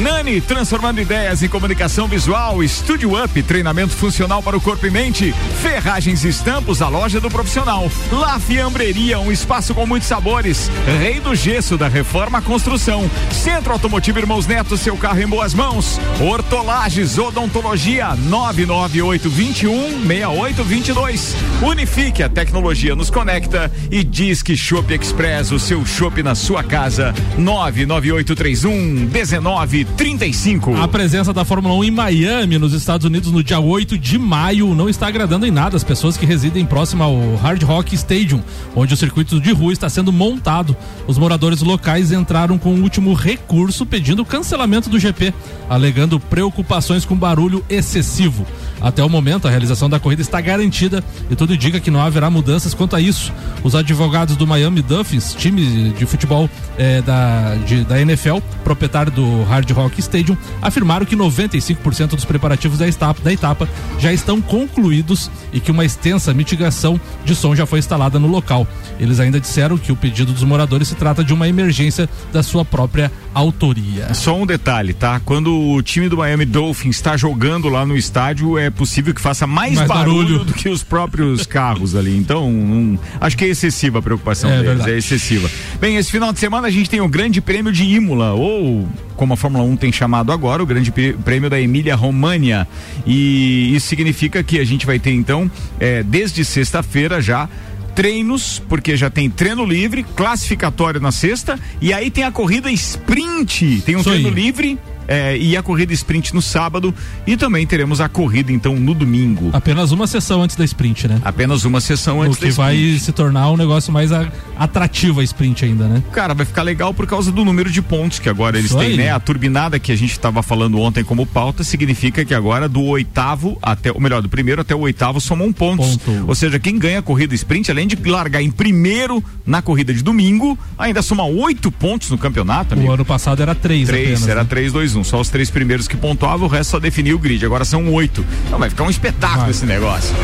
[0.00, 2.62] Nani, transformando ideias em comunicação visual.
[2.62, 5.34] Estúdio Up, treinamento funcional para o corpo e mente.
[5.60, 7.90] Ferragens e Estampos, a loja do profissional.
[8.10, 10.70] La Fiambreria, um espaço com muitos sabores.
[10.98, 13.10] Rei do Gesso, da Reforma Construção.
[13.30, 16.00] Centro Automotivo Irmãos Neto, seu carro em boas mãos.
[16.18, 21.36] Hortolages, Odontologia, 998 21 6822.
[21.60, 23.70] Unifique, a tecnologia nos conecta.
[23.90, 27.14] E diz que Shop Express, o seu shopping na sua casa.
[27.36, 30.74] 99831 1935.
[30.74, 34.74] A presença da Fórmula 1 em Miami, nos Estados Unidos, no dia 8 de maio
[34.74, 38.40] não está agradando em nada as pessoas que residem próximo ao Hard Rock Stadium,
[38.74, 40.76] onde o circuito de rua está sendo montado.
[41.06, 45.34] Os moradores locais entraram com o último recurso pedindo o cancelamento do GP,
[45.68, 48.46] alegando preocupações com barulho excessivo.
[48.80, 52.30] Até o momento, a realização da corrida está garantida e tudo indica que não haverá
[52.30, 53.32] mudanças quanto a isso.
[53.62, 59.42] Os advogados do Miami Dolphins, time de futebol eh, da, de, da NFL, proprietário do
[59.44, 65.30] Hard Rock Stadium, afirmaram que 95% dos preparativos da etapa, da etapa já estão concluídos
[65.52, 68.66] e que uma extensa mitigação de som já foi instalada no local.
[69.00, 72.64] Eles ainda disseram que o pedido dos moradores se trata de uma emergência da sua
[72.64, 74.12] própria autoria.
[74.14, 75.20] Só um detalhe, tá?
[75.20, 79.46] Quando o time do Miami Dolphins está jogando lá no estádio, é possível que faça
[79.46, 82.16] mais, mais barulho, barulho, do que os próprios carros ali.
[82.16, 84.90] Então, um, acho que é excessiva a preocupação é, deles, verdade.
[84.92, 85.50] é excessiva.
[85.80, 89.34] Bem, esse final de semana a gente tem o Grande Prêmio de Imola, ou como
[89.34, 92.68] a Fórmula 1 tem chamado agora, o Grande Prêmio da Emília România.
[93.06, 95.50] E isso significa que a gente vai ter então,
[95.80, 97.48] é, desde sexta-feira já,
[97.94, 103.82] treinos, porque já tem treino livre, classificatório na sexta, e aí tem a corrida sprint.
[103.86, 104.34] Tem um treino aí.
[104.34, 106.94] livre é, e a corrida sprint no sábado
[107.26, 109.50] e também teremos a corrida então no domingo.
[109.52, 111.20] Apenas uma sessão antes da sprint, né?
[111.24, 115.24] Apenas uma sessão antes o que vai se tornar um negócio mais a, atrativo a
[115.24, 116.02] sprint ainda, né?
[116.12, 118.90] Cara, vai ficar legal por causa do número de pontos que agora eles Isso têm,
[118.90, 118.96] aí.
[118.96, 119.10] né?
[119.10, 123.58] A turbinada que a gente estava falando ontem como pauta significa que agora do oitavo
[123.62, 125.96] até, ou melhor, do primeiro até o oitavo somam pontos.
[125.98, 126.24] Ponto.
[126.28, 130.02] Ou seja, quem ganha a corrida sprint, além de largar em primeiro na corrida de
[130.02, 132.74] domingo, ainda soma oito pontos no campeonato.
[132.74, 132.90] Amigo.
[132.90, 133.86] O ano passado era três.
[133.86, 134.46] Três, apenas, era né?
[134.48, 137.44] três, dois, Só os três primeiros que pontuavam, o resto só definiu o grid.
[137.44, 138.24] Agora são oito.
[138.46, 139.50] Então vai ficar um espetáculo vai.
[139.50, 140.14] esse negócio.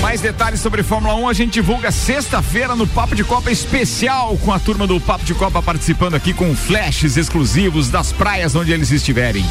[0.00, 4.52] Mais detalhes sobre Fórmula 1 a gente divulga sexta-feira no Papo de Copa especial com
[4.52, 8.90] a turma do Papo de Copa participando aqui com flashes exclusivos das praias onde eles
[8.90, 9.44] estiverem.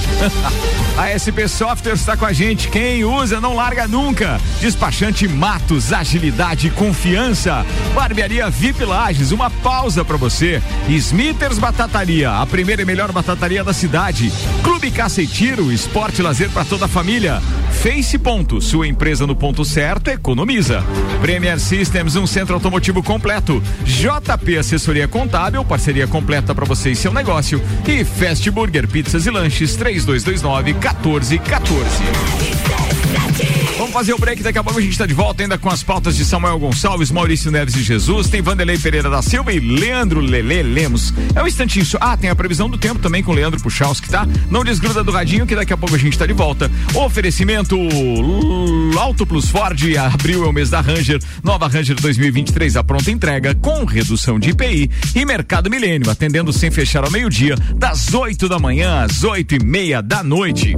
[0.97, 2.69] a SP Software está com a gente.
[2.69, 4.39] Quem usa não larga nunca.
[4.61, 7.65] Despachante Matos, agilidade e confiança.
[7.93, 10.61] Barbearia VIP Lages, uma pausa para você.
[10.87, 14.31] Smithers Batataria, a primeira e melhor batataria da cidade.
[14.63, 17.41] Clube Caça e Tiro, esporte lazer para toda a família.
[17.81, 20.83] Face Ponto, sua empresa no ponto certo, economiza.
[21.21, 23.63] Premier Systems, um centro automotivo completo.
[23.85, 27.61] JP Assessoria Contábil, parceria completa para você e seu negócio.
[27.87, 32.54] E Fast Burger, pizzas e lanches, 3229 1414.
[33.77, 35.83] Vamos fazer o break, daqui a pouco a gente está de volta ainda com as
[35.83, 40.21] pautas de Samuel Gonçalves, Maurício Neves de Jesus, tem Vanderlei Pereira da Silva e Leandro
[40.21, 41.13] Lele Lemos.
[41.35, 41.97] É um instantinho só.
[41.99, 44.25] Ah, tem a previsão do tempo também com o Leandro Puchalski, tá?
[44.49, 46.71] Não desgruda do radinho que daqui a pouco a gente está de volta.
[46.93, 47.77] Oferecimento
[48.97, 53.53] Auto Plus Ford, abril é o mês da Ranger, nova Ranger 2023, a pronta entrega
[53.55, 58.57] com redução de IPI e Mercado Milênio, atendendo sem fechar ao meio-dia, das 8 da
[58.57, 60.75] manhã às 8 e meia da noite.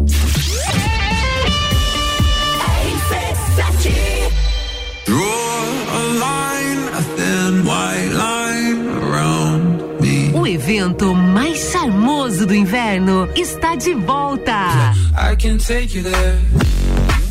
[10.78, 14.94] Evento mais charmoso do inverno está de volta.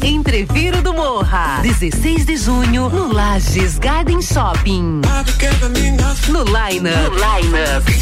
[0.02, 5.00] Entreviro do Morra, 16 de junho, no Lages Garden Shopping.
[6.28, 6.98] No Line Up.
[6.98, 7.92] No Line Up.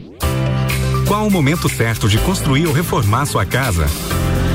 [1.11, 3.85] Qual o momento certo de construir ou reformar sua casa?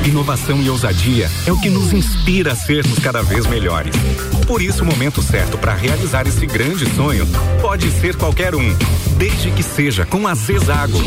[0.07, 3.95] Inovação e ousadia é o que nos inspira a sermos cada vez melhores.
[4.47, 7.27] Por isso, o momento certo para realizar esse grande sonho
[7.61, 8.75] pode ser qualquer um,
[9.19, 10.99] desde que seja com a Zezago.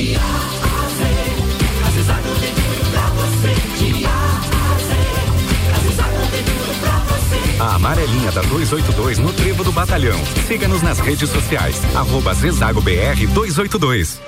[7.59, 10.19] A amarelinha da 282 no Trevo do Batalhão.
[10.47, 11.81] Siga-nos nas redes sociais.
[11.95, 14.21] Arroba Zezago BR 282.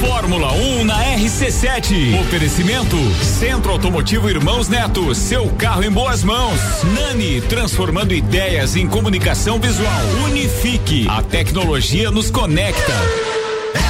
[0.00, 2.20] Fórmula 1 um na RC7.
[2.20, 5.12] Oferecimento Centro Automotivo Irmãos Neto.
[5.14, 6.60] Seu carro em boas mãos.
[6.94, 10.00] Nani, transformando ideias em comunicação visual.
[10.24, 11.06] Unifique.
[11.08, 12.92] A tecnologia nos conecta.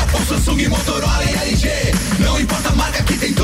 [0.02, 1.68] Apple, Samsung, Motorola e LG.
[2.20, 3.34] Não importa a marca que tem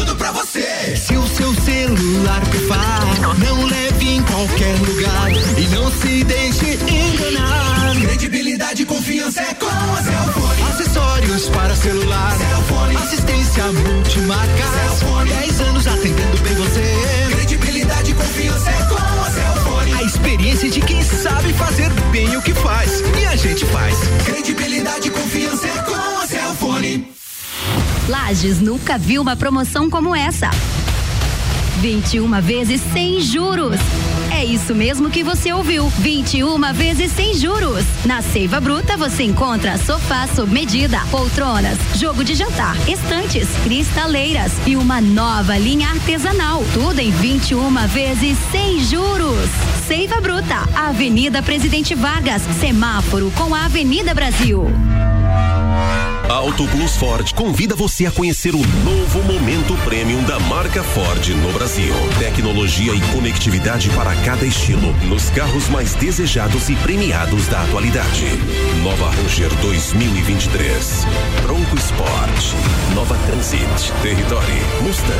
[1.34, 7.96] seu celular pifar, não leve em qualquer lugar e não se deixe enganar.
[8.00, 10.62] Credibilidade e confiança é com a Cellfone.
[10.70, 12.36] Acessórios para celular.
[12.38, 12.96] Cellfone.
[12.96, 14.64] Assistência multimarca.
[14.98, 15.30] Cellfone.
[15.30, 17.34] 10 anos atendendo bem você.
[17.34, 19.94] Credibilidade e confiança é com a Cellfone.
[19.94, 23.02] A experiência de quem sabe fazer bem o que faz.
[23.20, 23.96] E a gente faz.
[24.24, 27.12] Credibilidade e confiança é com a Cellfone.
[28.08, 30.50] Lages nunca viu uma promoção como essa.
[31.84, 33.78] 21 vezes sem juros.
[34.32, 35.86] É isso mesmo que você ouviu.
[35.98, 37.84] 21 vezes sem juros.
[38.06, 44.76] Na Seiva Bruta você encontra sofá sob medida, poltronas, jogo de jantar, estantes, cristaleiras e
[44.76, 46.64] uma nova linha artesanal.
[46.72, 49.50] Tudo em 21 vezes sem juros.
[49.86, 54.64] Seiva Bruta, Avenida Presidente Vargas, semáforo com a Avenida Brasil.
[56.28, 61.52] Auto Plus Ford convida você a conhecer o novo momento premium da marca Ford no
[61.52, 61.94] Brasil.
[62.18, 68.26] Tecnologia e conectividade para cada estilo nos carros mais desejados e premiados da atualidade.
[68.82, 71.06] Nova Ranger 2023,
[71.42, 75.14] Bronco Sport, Nova Transit, Territory, Mustang.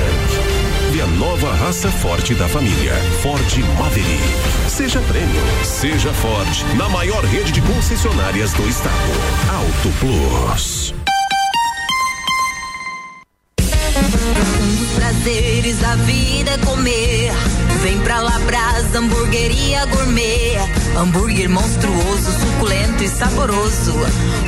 [0.94, 4.68] E a nova raça forte da família, Ford Maverick.
[4.68, 8.94] Seja prêmio, seja Ford, na maior rede de concessionárias do estado.
[9.50, 10.83] Auto Plus.
[14.62, 17.32] Um dos prazeres da vida é comer.
[17.82, 20.56] Vem pra Labrasa, hamburgueria gourmet.
[20.96, 23.94] Hambúrguer monstruoso, suculento e saboroso.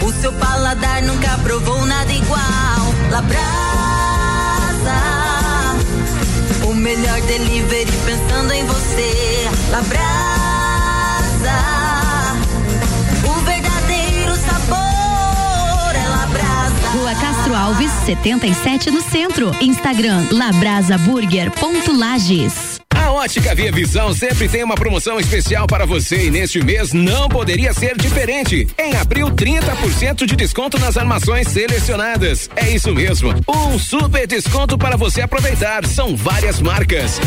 [0.03, 2.95] O seu paladar nunca provou nada igual.
[3.11, 3.37] Labrasa,
[6.65, 9.51] o melhor delivery pensando em você.
[9.71, 9.97] Labrasa,
[17.21, 19.53] Castro Alves, 77 no centro.
[19.61, 22.86] Instagram labrasaburger.lages.
[23.17, 27.73] Ótica Via Visão sempre tem uma promoção especial para você e neste mês não poderia
[27.73, 28.69] ser diferente.
[28.79, 32.51] Em abril, 30% de desconto nas armações selecionadas.
[32.55, 35.87] É isso mesmo, um super desconto para você aproveitar.
[35.87, 37.19] São várias marcas.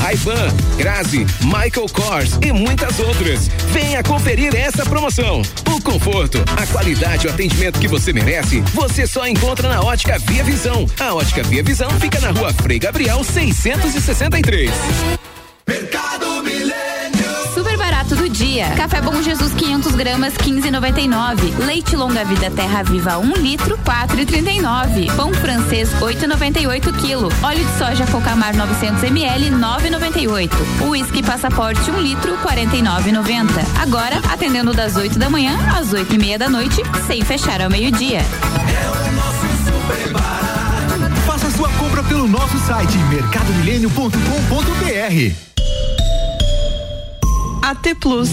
[0.00, 3.48] Ray-Ban, Grazi, Michael Kors e muitas outras.
[3.72, 5.42] Venha conferir essa promoção.
[5.68, 10.18] O conforto, a qualidade e o atendimento que você merece, você só encontra na Ótica
[10.20, 10.86] Via Visão.
[11.00, 13.24] A Ótica Via Visão fica na rua Frei Gabriel
[14.30, 14.70] 663.
[15.66, 17.54] Mercado Milênio.
[17.54, 18.66] Super barato do dia.
[18.76, 21.64] Café Bom Jesus 500 gramas 15,99.
[21.64, 25.14] Leite Longa Vida Terra Viva 1 litro 4,39.
[25.16, 27.28] Pão francês 8,98 quilo.
[27.42, 30.50] Óleo de soja Cocamar 900 ml 9,98.
[30.86, 33.48] Uísque Passaporte 1 litro 49,90.
[33.80, 37.70] Agora atendendo das 8 da manhã às 8 e meia da noite, sem fechar ao
[37.70, 38.20] meio-dia.
[38.20, 39.07] Faça
[42.18, 45.32] pelo nosso site mercadomilênio.com.br.
[47.62, 48.30] AT Plus.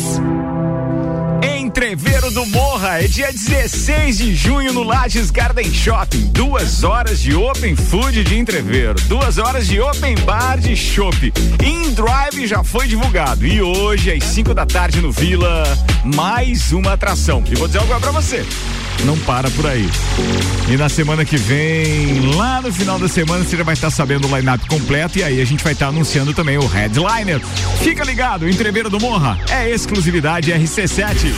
[1.60, 6.32] Entreveiro do Morra é dia 16 de junho no Lages Garden Shopping.
[6.32, 11.32] Duas horas de Open Food de Entreveiro, duas horas de Open Bar de Chopp.
[11.64, 15.64] In Drive já foi divulgado e hoje às 5 da tarde no Vila
[16.04, 17.44] mais uma atração.
[17.46, 18.44] E vou dizer algo pra você.
[19.04, 19.90] Não para por aí.
[20.70, 24.28] E na semana que vem, lá no final da semana, você já vai estar sabendo
[24.28, 27.40] o line-up completo e aí a gente vai estar anunciando também o headliner.
[27.82, 31.34] Fica ligado, Entreveiro do Morra é exclusividade RC7.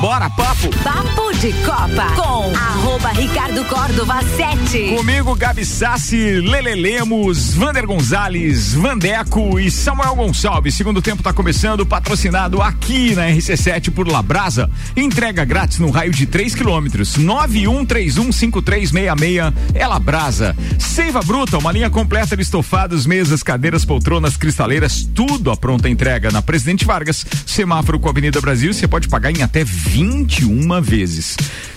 [0.00, 0.68] Bora, papo!
[0.82, 4.94] Papo de Copa com arroba Ricardo Córdova 7.
[4.96, 10.74] Comigo, Gabi Sassi, Lele Lemos, Vander Gonzalez, Vandeco e Samuel Gonçalves.
[10.74, 14.70] Segundo tempo está começando, patrocinado aqui na RC7 por Labrasa.
[14.96, 17.16] Entrega grátis no raio de 3 quilômetros.
[17.16, 20.54] 91315366 é Labrasa.
[20.78, 26.30] Seiva Bruta, uma linha completa de estofados, mesas, cadeiras, poltronas, cristaleiras, tudo à pronta entrega
[26.30, 27.24] na Presidente Vargas.
[27.46, 31.23] Semáforo com a Avenida Brasil, você pode pagar em até 21 vezes.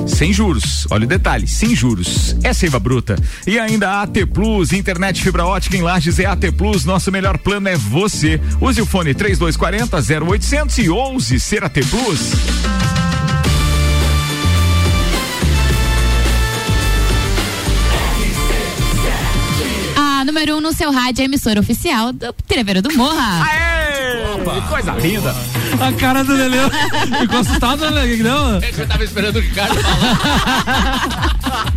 [0.07, 0.87] Sem juros.
[0.89, 2.35] Olha o detalhe, sem juros.
[2.43, 3.15] É Seiva Bruta.
[3.45, 6.85] E ainda AT Plus, internet fibra ótica em Lages é AT Plus.
[6.85, 8.39] Nosso melhor plano é você.
[8.61, 12.33] Use o fone 3240 0800 e ouse ser AT Plus.
[19.95, 23.45] A número 1 um no seu rádio é a emissora oficial do Treveiro do Morra.
[23.45, 23.76] Aê!
[24.69, 25.35] Coisa linda.
[25.79, 26.57] A cara do Lelê
[27.19, 28.05] ficou assustado, né?
[28.17, 28.57] Não.
[28.57, 31.27] É que eu tava esperando o Ricardo falar.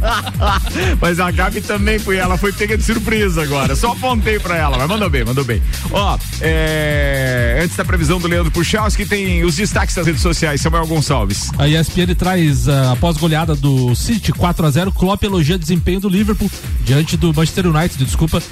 [1.01, 3.77] Mas a Gabi também foi, ela foi pega de surpresa agora.
[3.77, 5.63] Só apontei pra ela, mas mandou bem, mandou bem.
[5.91, 10.87] Ó, é, antes da previsão do Leandro Puchalski, tem os destaques das redes sociais, Samuel
[10.87, 11.51] Gonçalves.
[11.59, 16.09] A ESPN traz, uh, após goleada do City 4 a 0 Klopp elogia desempenho do
[16.09, 16.51] Liverpool
[16.85, 18.43] diante do Manchester United, desculpa,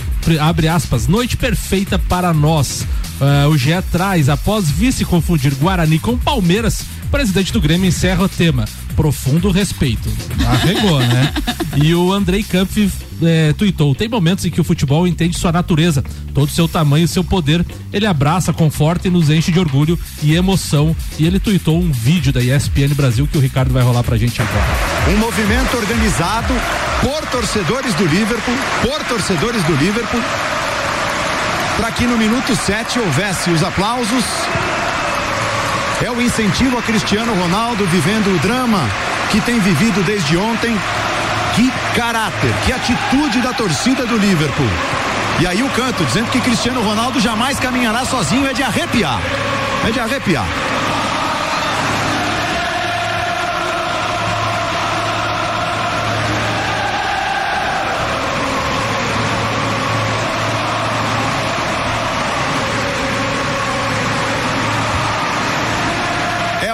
[0.40, 2.86] abre aspas, noite perfeita para nós.
[3.20, 8.28] Uh, o GE traz, após vice confundir Guarani com Palmeiras, presidente do Grêmio encerra o
[8.28, 8.64] tema.
[8.96, 10.10] Profundo respeito.
[10.46, 11.32] Arregou, né?
[11.76, 12.90] E o Andrei Kampf
[13.22, 17.08] é, tuitou: tem momentos em que o futebol entende sua natureza, todo seu tamanho e
[17.08, 17.64] seu poder.
[17.92, 20.96] Ele abraça, conforta e nos enche de orgulho e emoção.
[21.18, 24.40] E ele tuitou um vídeo da ESPN Brasil que o Ricardo vai rolar pra gente
[24.40, 24.66] agora.
[25.14, 26.54] Um movimento organizado
[27.02, 30.22] por torcedores do Liverpool, por torcedores do Liverpool,
[31.78, 34.24] para que no minuto 7 houvesse os aplausos.
[36.04, 38.80] É o incentivo a Cristiano Ronaldo vivendo o drama
[39.30, 40.76] que tem vivido desde ontem.
[41.54, 44.68] Que caráter, que atitude da torcida do Liverpool.
[45.40, 49.20] E aí o canto dizendo que Cristiano Ronaldo jamais caminhará sozinho é de arrepiar.
[49.86, 50.46] É de arrepiar.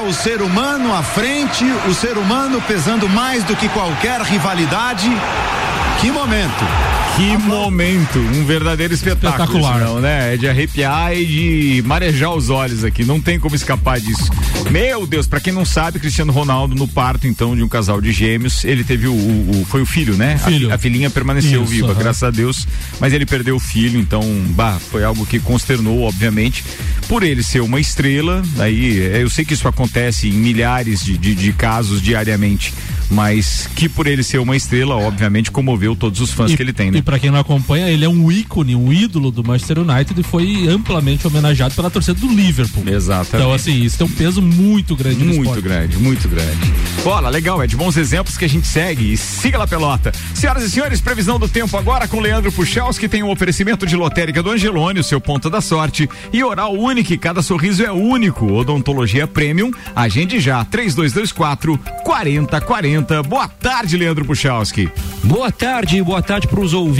[0.07, 5.11] O ser humano à frente, o ser humano pesando mais do que qualquer rivalidade.
[6.01, 6.94] Que momento!
[7.17, 9.79] Que momento, um verdadeiro espetáculo, Espetacular.
[9.79, 10.35] não, né?
[10.35, 14.29] É de arrepiar e de marejar os olhos aqui, não tem como escapar disso.
[14.69, 18.11] Meu Deus, pra quem não sabe, Cristiano Ronaldo no parto então de um casal de
[18.11, 20.35] gêmeos, ele teve o, o- foi o filho, né?
[20.35, 20.69] A Filho.
[20.69, 21.99] fi- A, filhinha permaneceu Isso, viva, aham.
[22.01, 22.67] graças a Deus,
[22.99, 26.65] mas ele perdeu o filho, então, bah, foi algo que consternou, obviamente,
[27.09, 31.17] por ele ser uma estrela, aí é, eu sei que isso acontece em milhares de,
[31.17, 32.75] de, de casos diariamente,
[33.11, 36.91] mas que por ele ser uma estrela, obviamente, comoveu todos os fãs que ele tem,
[36.91, 37.04] né?
[37.05, 40.67] Pra quem não acompanha, ele é um ícone, um ídolo do Manchester United e foi
[40.69, 42.89] amplamente homenageado pela torcida do Liverpool.
[42.89, 43.37] Exatamente.
[43.37, 46.73] Então, assim, isso tem um peso muito grande no Muito grande, muito grande.
[47.03, 50.13] Bola, legal, é de bons exemplos que a gente segue e siga lá pelota.
[50.35, 53.97] Senhoras e senhores, previsão do tempo agora com Leandro Puxaus, que tem um oferecimento de
[53.97, 58.51] lotérica do Angelone, o seu ponto da sorte, e oral único, cada sorriso é único.
[58.51, 63.23] Odontologia Premium, agende já, 3224 4040.
[63.25, 64.89] Boa tarde, Leandro Puchalski.
[65.23, 65.75] Boa tarde.
[65.75, 66.94] tarde, boa tarde para os ouvintes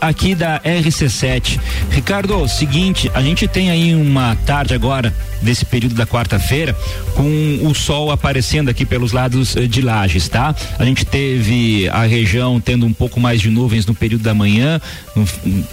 [0.00, 1.58] aqui da RC7.
[1.90, 6.76] Ricardo, seguinte, a gente tem aí uma tarde agora desse período da quarta-feira
[7.14, 10.54] com o sol aparecendo aqui pelos lados eh, de Lages, tá?
[10.78, 14.80] A gente teve a região tendo um pouco mais de nuvens no período da manhã,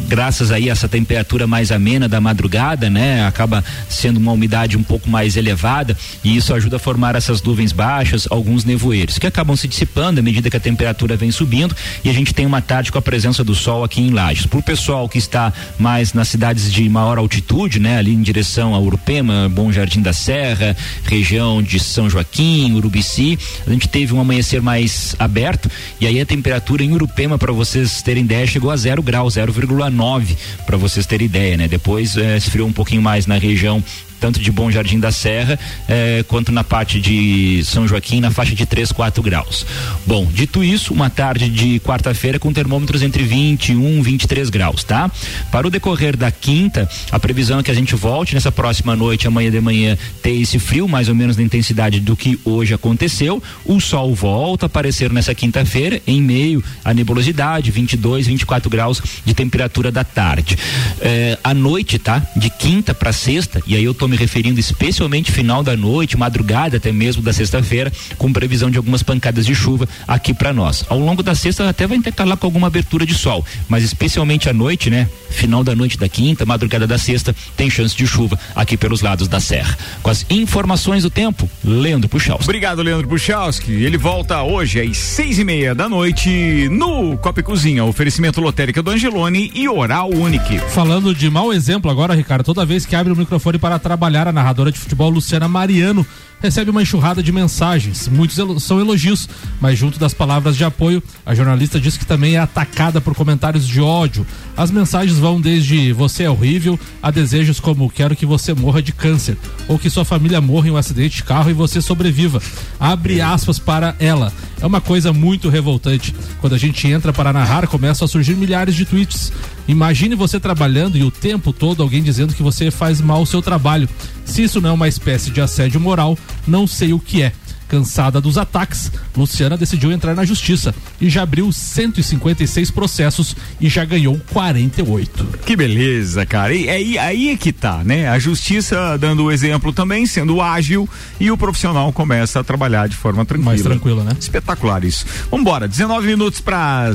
[0.08, 3.26] graças aí a essa temperatura mais amena da madrugada, né?
[3.26, 7.72] Acaba sendo uma umidade um pouco mais elevada e isso ajuda a formar essas nuvens
[7.72, 12.10] baixas, alguns nevoeiros que acabam se dissipando à medida que a temperatura vem subindo e
[12.10, 14.46] a gente tem uma tarde com a presença do sol aqui em Lages.
[14.46, 17.98] Para o pessoal que está mais nas cidades de maior altitude, né?
[17.98, 23.38] Ali em direção a Urupema, Bom Jardim da Serra, região de São Joaquim, Urubici.
[23.66, 28.02] A gente teve um amanhecer mais aberto e aí a temperatura em Urupema, para vocês
[28.02, 30.36] terem ideia, chegou a zero grau, 0,9
[30.66, 31.68] para vocês terem ideia, né?
[31.68, 33.84] Depois eh, esfriou um pouquinho mais na região
[34.20, 38.56] tanto de Bom Jardim da Serra eh, quanto na parte de São Joaquim, na faixa
[38.56, 39.66] de 3, 4 graus.
[40.06, 45.12] Bom, dito isso, uma tarde de quarta-feira com termômetros entre 21 e 23 graus, tá?
[45.52, 49.28] Para o decorrer da quinta, a previsão é que a gente volte nessa próxima noite,
[49.28, 53.42] amanhã de manhã, ter esse frio, mais ou menos na intensidade do que hoje aconteceu.
[53.66, 59.34] O sol volta a aparecer nessa quinta-feira, em meio à nebulosidade, 22, 24 graus de
[59.34, 60.58] temperatura da tarde.
[61.02, 62.26] Eh, à noite, tá?
[62.36, 66.78] De quinta para sexta, e aí eu tô me referindo especialmente final da noite, madrugada
[66.78, 70.86] até mesmo da sexta-feira, com previsão de algumas pancadas de chuva aqui para nós.
[70.90, 74.54] Ao longo da sexta até vai intercalar com alguma abertura de sol, mas especialmente à
[74.54, 75.10] noite, né?
[75.30, 79.28] Final da noite da quinta, madrugada da sexta, tem chance de chuva aqui pelos lados
[79.28, 79.78] da serra.
[80.02, 82.44] Com as informações do tempo, Leandro Puxaus.
[82.44, 83.72] Obrigado, Leandro Puchalski.
[83.72, 87.84] Ele volta hoje às seis e meia da noite no Copa Cozinha.
[87.84, 90.60] Oferecimento lotérica do Angelone e Oral Unique.
[90.70, 93.97] Falando de mau exemplo agora, Ricardo, toda vez que abre o microfone para trabalhar,
[94.28, 96.06] a narradora de futebol Luciana Mariano
[96.40, 98.08] recebe uma enxurrada de mensagens.
[98.08, 99.28] Muitos são elogios,
[99.60, 103.68] mas junto das palavras de apoio, a jornalista diz que também é atacada por comentários
[103.68, 104.26] de ódio.
[104.56, 108.92] As mensagens vão desde você é horrível a desejos como quero que você morra de
[108.92, 112.42] câncer ou que sua família morra em um acidente de carro e você sobreviva.
[112.80, 114.32] Abre aspas para ela.
[114.60, 116.14] É uma coisa muito revoltante.
[116.42, 119.32] Quando a gente entra para narrar, começam a surgir milhares de tweets.
[119.68, 123.42] Imagine você trabalhando e o tempo todo alguém dizendo que você faz mal o seu
[123.42, 123.88] trabalho.
[124.28, 127.32] Se isso não é uma espécie de assédio moral, não sei o que é.
[127.68, 133.84] Cansada dos ataques, Luciana decidiu entrar na justiça e já abriu 156 processos e já
[133.84, 135.26] ganhou 48.
[135.46, 136.54] Que beleza, cara.
[136.54, 138.08] E aí, aí é que tá, né?
[138.08, 140.88] A justiça dando o exemplo também, sendo ágil
[141.20, 143.52] e o profissional começa a trabalhar de forma tranquila.
[143.52, 144.14] Mais tranquila, né?
[144.18, 145.06] Espetacular isso.
[145.30, 146.94] Vambora, 19 minutos para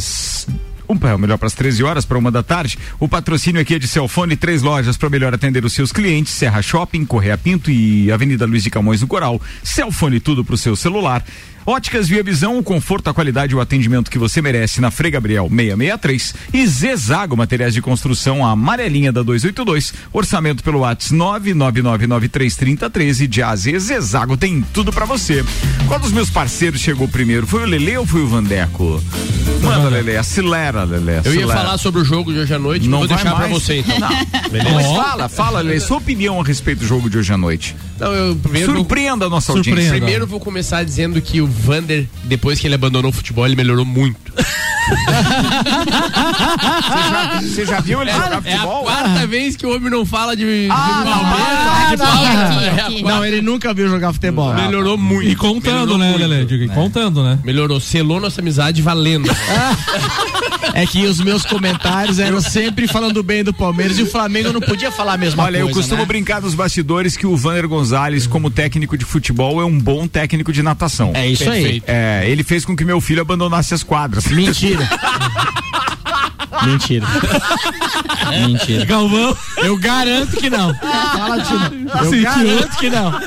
[0.93, 2.79] um, é, melhor para as 13 horas, para uma da tarde.
[3.01, 6.63] O patrocínio aqui é de Celfone, três lojas para melhor atender os seus clientes: Serra
[6.63, 9.41] Shopping, Correia Pinto e Avenida Luiz de Camões do Coral.
[9.63, 11.25] Celfone, tudo para o seu celular.
[11.65, 15.11] Óticas Via Visão, o conforto, a qualidade e o atendimento que você merece na Frei
[15.11, 23.27] Gabriel 663 e Zezago Materiais de Construção, a amarelinha da 282, orçamento pelo WhatsApp 999933013
[23.27, 25.45] de AZ Zezago tem tudo para você.
[25.87, 27.47] Qual dos meus parceiros chegou primeiro?
[27.47, 29.03] Foi o Lele ou foi o Vandeco?
[29.63, 31.21] Manda, Lele, acelera, Lele.
[31.25, 33.53] Eu ia falar sobre o jogo de hoje à noite, Não mas vou deixar mais.
[33.53, 33.99] você então.
[34.01, 34.09] Não.
[34.75, 37.77] Mas fala, fala, Lele, sua opinião a respeito do jogo de hoje à noite.
[37.99, 39.81] Não, eu primeiro Surpreenda a nossa Surpreenda.
[39.81, 40.01] audiência.
[40.01, 43.85] Primeiro vou começar dizendo que o Vander, depois que ele abandonou o futebol, ele melhorou
[43.85, 44.33] muito.
[47.43, 48.83] Você já viu ele jogar É a futebol?
[48.85, 52.51] quarta vez que o homem não fala de, Ah, Palmeiras, de não, Palmeiras.
[52.51, 54.53] não, É a não, ele nunca viu jogar futebol.
[54.55, 55.29] Melhorou muito.
[55.29, 56.27] E contando, Melhorou né, muito.
[56.27, 56.65] Lele?
[56.65, 57.39] E Contando, né?
[57.45, 59.29] Melhorou, selou nossa amizade valendo.
[60.75, 64.61] É que os meus comentários eram sempre falando bem do Palmeiras e o Flamengo não
[64.61, 65.71] podia falar a mesma Olha, coisa.
[65.71, 66.07] eu costumo né?
[66.07, 70.51] brincar nos bastidores que o Vander Gonzalez, como técnico de futebol, é um bom técnico
[70.51, 71.11] de natação.
[71.15, 71.63] É isso aí.
[71.63, 71.85] Perfeito.
[71.89, 74.27] É, ele fez com que meu filho abandonasse as quadras.
[74.27, 74.89] Mentira.
[76.65, 77.07] Mentira.
[78.47, 78.85] Mentira.
[78.85, 79.37] Galvão.
[79.59, 80.75] Eu garanto que não.
[80.75, 81.73] Fala, Tina.
[82.01, 82.23] Eu Sentiu?
[82.23, 83.21] garanto que não.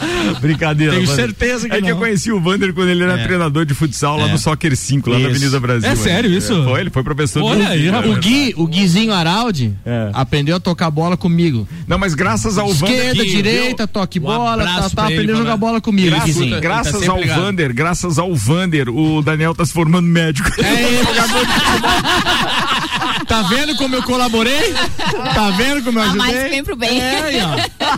[0.40, 0.92] Brincadeira.
[0.94, 1.24] Tenho Vander.
[1.26, 1.98] certeza que É que eu não.
[2.00, 3.24] conheci o Vander quando ele era É.
[3.24, 4.32] treinador de futsal lá É.
[4.32, 5.36] no Soccer 5, lá na Isso.
[5.36, 5.90] Avenida Brasil.
[5.90, 6.52] É sério isso?
[6.52, 8.16] É, Foi, ele foi professor Olha do aí, É, rapaz.
[8.16, 10.10] O Gui, o Guizinho Araldi É.
[10.12, 11.66] aprendeu a tocar bola comigo.
[11.86, 12.96] Não, mas graças ao Vander.
[12.96, 15.58] Esquerda, que- direita, toque Um bola, tá, tá, aprendeu a jogar mano.
[15.58, 17.40] bola comigo, Graças, tá graças ao ligado.
[17.42, 20.48] Vander, graças ao Vander, o Daniel tá se formando médico.
[20.60, 20.60] É
[23.26, 24.72] Tá vendo como eu colaborei?
[25.34, 26.18] Tá vendo como eu ajudei?
[26.20, 27.00] mais que vem pro bem.
[27.00, 27.90] É, aí, ó.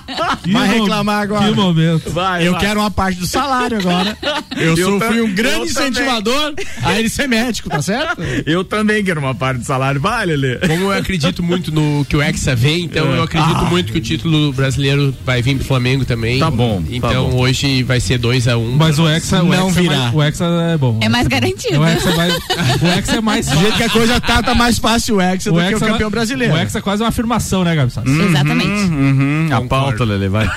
[0.50, 1.44] Vai reclamar agora.
[1.48, 2.10] Que momento.
[2.10, 2.60] Vai, eu vai.
[2.60, 4.16] quero uma parte do salário agora.
[4.56, 5.90] Eu, Eu fui um grande eu também.
[5.90, 8.20] incentivador a ele ser médico, tá certo?
[8.46, 10.00] Eu também quero uma parte do salário.
[10.00, 10.56] Vai, Lelê.
[10.58, 13.64] Como eu acredito muito no que o Hexa vem, então eu acredito Ah.
[13.70, 16.38] muito que o título brasileiro vai vir pro Flamengo também.
[16.38, 17.38] Tá bom, tá Então bom.
[17.40, 18.76] hoje vai ser 2 a 1 um.
[18.76, 19.96] Mas o Hexa, o Não Hexa é virá.
[19.98, 20.98] mais- o Hexa é bom.
[21.02, 21.80] É mais garantido.
[21.80, 24.54] O Hexa é mais, o Hexa é mais Do jeito que a coisa tá, tá
[24.54, 26.52] mais fácil o Hexa do que o Hexa é campeão brasileiro.
[26.54, 27.90] O Hexa é quase uma afirmação, né, Gabi?
[27.90, 28.08] Sassi?
[28.10, 28.68] Exatamente.
[28.68, 30.48] Uhum, a pauta, Lelê, vai.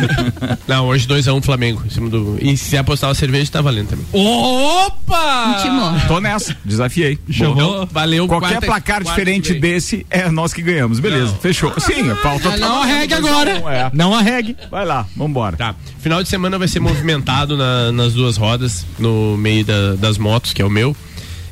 [0.66, 1.82] Não, hoje 2 a 1 um Flamengo.
[1.86, 2.38] Em cima do...
[2.40, 4.06] E se apostar uma cerveja, tá valendo também.
[4.12, 5.56] Opa!
[5.58, 5.92] Intimou.
[6.08, 7.18] Tô nessa, desafiei.
[7.30, 7.86] Chamou.
[7.92, 8.26] Valeu.
[8.26, 10.98] Qualquer quarta- placar quarta diferente desse é nós que ganhamos.
[11.00, 11.72] Beleza, fechou.
[11.78, 13.60] Sim, a pauta tá Não arregue agora.
[13.62, 13.90] um, é.
[13.92, 14.56] Não arregue.
[14.70, 15.56] Vai lá, vambora.
[15.56, 15.74] Tá.
[15.98, 20.52] Final de semana vai ser movimentado na- nas duas rodas, no meio da- das motos,
[20.52, 20.96] que é o meu.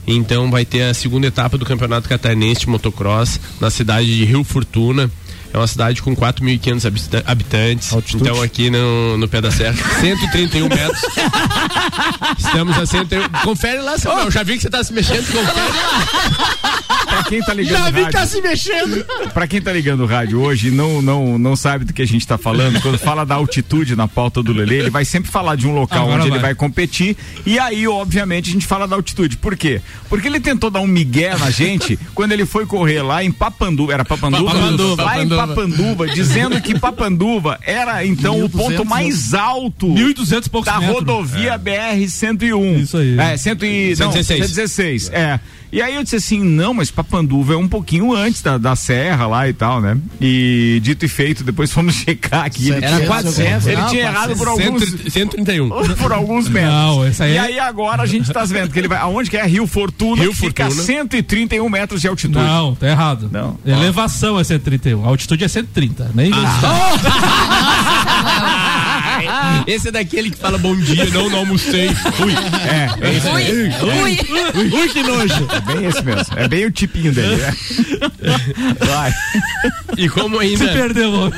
[0.06, 4.42] Então vai ter a segunda etapa do Campeonato Catarinense de Motocross na cidade de Rio
[4.44, 5.10] Fortuna.
[5.54, 7.92] É uma cidade com 4.500 habita- habitantes.
[7.92, 8.22] Altitude.
[8.24, 10.98] Então aqui no, no pé da serra, 131 metros.
[12.38, 13.28] Estamos a 131.
[13.44, 14.30] Confere lá, Samuel.
[14.30, 15.26] Já vi que você tá se mexendo.
[15.30, 16.78] Confere lá.
[17.32, 19.04] Pra quem tá ligando Já o vi que tá rádio, se mexendo.
[19.32, 22.06] pra quem tá ligando o rádio hoje e não, não, não sabe do que a
[22.06, 25.56] gente tá falando, quando fala da altitude na pauta do Lelê, ele vai sempre falar
[25.56, 26.50] de um local Agora onde ele vai.
[26.50, 27.16] vai competir
[27.46, 29.36] e aí, obviamente, a gente fala da altitude.
[29.36, 29.80] Por quê?
[30.08, 33.92] Porque ele tentou dar um migué na gente quando ele foi correr lá em Papanduva,
[33.94, 34.52] era Papanduva?
[34.52, 35.46] Papanduva, lá em Papanduva.
[35.46, 41.58] Papanduva, dizendo que Papanduva era então o ponto mais alto 1.200 e poucos da rodovia
[41.58, 42.82] BR-101.
[42.82, 43.18] Isso aí.
[43.18, 44.46] É, 100 e, não, 116.
[44.46, 45.10] 116.
[45.12, 45.40] É.
[45.72, 49.26] E aí eu disse assim, não, mas Papanduva é um pouquinho antes da, da serra
[49.26, 49.96] lá e tal, né?
[50.20, 52.68] E dito e feito, depois fomos checar aqui.
[52.70, 54.82] Ele Era tinha- 400, Ele não, tinha errado por alguns...
[55.10, 55.70] 131.
[56.02, 56.72] Por alguns metros.
[56.72, 58.98] Não, essa aí E é- aí agora a gente tá vendo que ele vai.
[58.98, 59.46] Aonde que é?
[59.46, 60.84] Rio Fortuna, Rio fica a Fortuna.
[60.86, 62.44] 131 metros de altitude.
[62.44, 63.30] Não, tá errado.
[63.32, 63.56] Não.
[63.64, 66.10] Elevação é 131, a altitude é 130.
[66.14, 66.30] Nem
[69.66, 71.88] Esse é daquele que fala bom dia, não, não almocei.
[71.88, 72.32] Ui.
[72.68, 74.18] É, é esse Ui,
[74.54, 74.80] ui.
[74.80, 75.48] Ui, que nojo.
[75.50, 76.26] É bem esse mesmo.
[76.36, 77.40] É bem o tipinho dele.
[77.42, 78.84] é.
[78.84, 79.12] Vai.
[79.96, 80.66] E como ainda.
[80.66, 81.12] Se perdeu.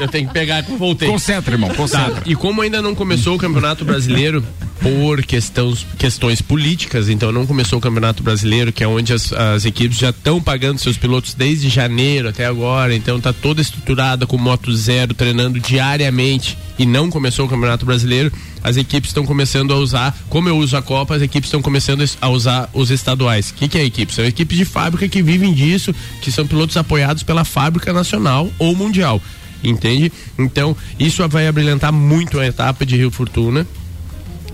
[0.00, 1.08] Eu tenho que pegar voltei.
[1.08, 1.76] Concentra, irmão, Tá.
[1.76, 2.22] concentra.
[2.26, 4.44] E como ainda não começou o Campeonato Brasileiro
[4.80, 9.64] por questões, questões políticas, então não começou o Campeonato Brasileiro, que é onde as, as
[9.64, 14.36] equipes já estão pagando seus pilotos desde janeiro até agora, então tá toda estruturada com
[14.36, 18.32] moto zero, treinando diariamente e não começou o Campeonato Brasileiro,
[18.62, 22.04] as equipes estão começando a usar, como eu uso a Copa, as equipes estão começando
[22.20, 23.50] a usar os estaduais.
[23.50, 24.12] O que, que é equipe?
[24.12, 28.74] São equipes de fábrica que vivem disso, que são pilotos apoiados pela fábrica nacional ou
[28.74, 29.20] mundial.
[29.62, 30.12] Entende?
[30.38, 33.66] Então, isso vai abrilhantar muito a etapa de Rio Fortuna,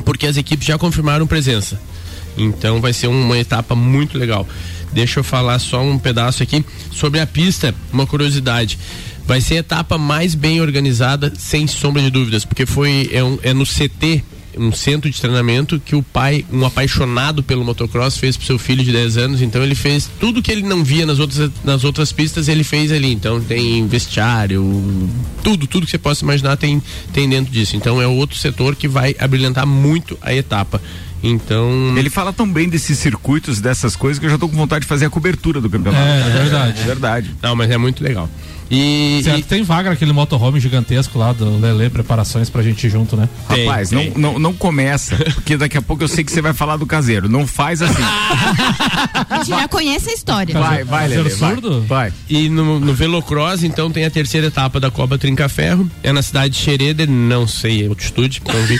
[0.04, 1.80] porque as equipes já confirmaram presença.
[2.38, 4.46] Então vai ser uma etapa muito legal.
[4.98, 8.76] Deixa eu falar só um pedaço aqui sobre a pista, uma curiosidade.
[9.24, 13.38] Vai ser a etapa mais bem organizada, sem sombra de dúvidas, porque foi é, um-
[13.44, 14.24] é no CT,
[14.56, 18.82] um centro de treinamento que o pai, um apaixonado pelo motocross, fez pro seu filho
[18.82, 19.40] de 10 anos.
[19.40, 22.90] Então ele fez tudo que ele não via nas outras, nas outras pistas, ele fez
[22.90, 23.12] ali.
[23.12, 25.08] Então tem vestiário,
[25.44, 26.82] tudo, tudo que você possa imaginar tem,
[27.12, 27.76] tem dentro disso.
[27.76, 30.82] Então é outro setor que vai abrilhantar muito a etapa.
[31.22, 31.94] Então.
[31.96, 34.88] Ele fala tão bem desses circuitos, dessas coisas, que eu já tô com vontade de
[34.88, 36.04] fazer a cobertura do campeonato.
[36.04, 36.80] É, é verdade.
[36.80, 37.36] É verdade.
[37.42, 38.28] Não, mas é muito legal.
[38.70, 43.16] E, Certo, tem vaga naquele motorhome gigantesco lá do Lele, preparações pra gente ir junto,
[43.16, 43.28] né?
[43.48, 46.76] Rapaz, Não, não, não começa, porque daqui a pouco eu sei que você vai falar
[46.76, 47.28] do caseiro.
[47.28, 48.02] Não faz assim.
[48.02, 50.58] A gente já conhece a história.
[50.58, 51.56] Vai, vai, Lelê, vai.
[51.86, 52.12] vai.
[52.28, 55.90] E no, no Velocross, então, tem a terceira etapa da Copa Trinca Ferro.
[56.02, 58.78] É na cidade de Xereder, não sei a altitude, não vi.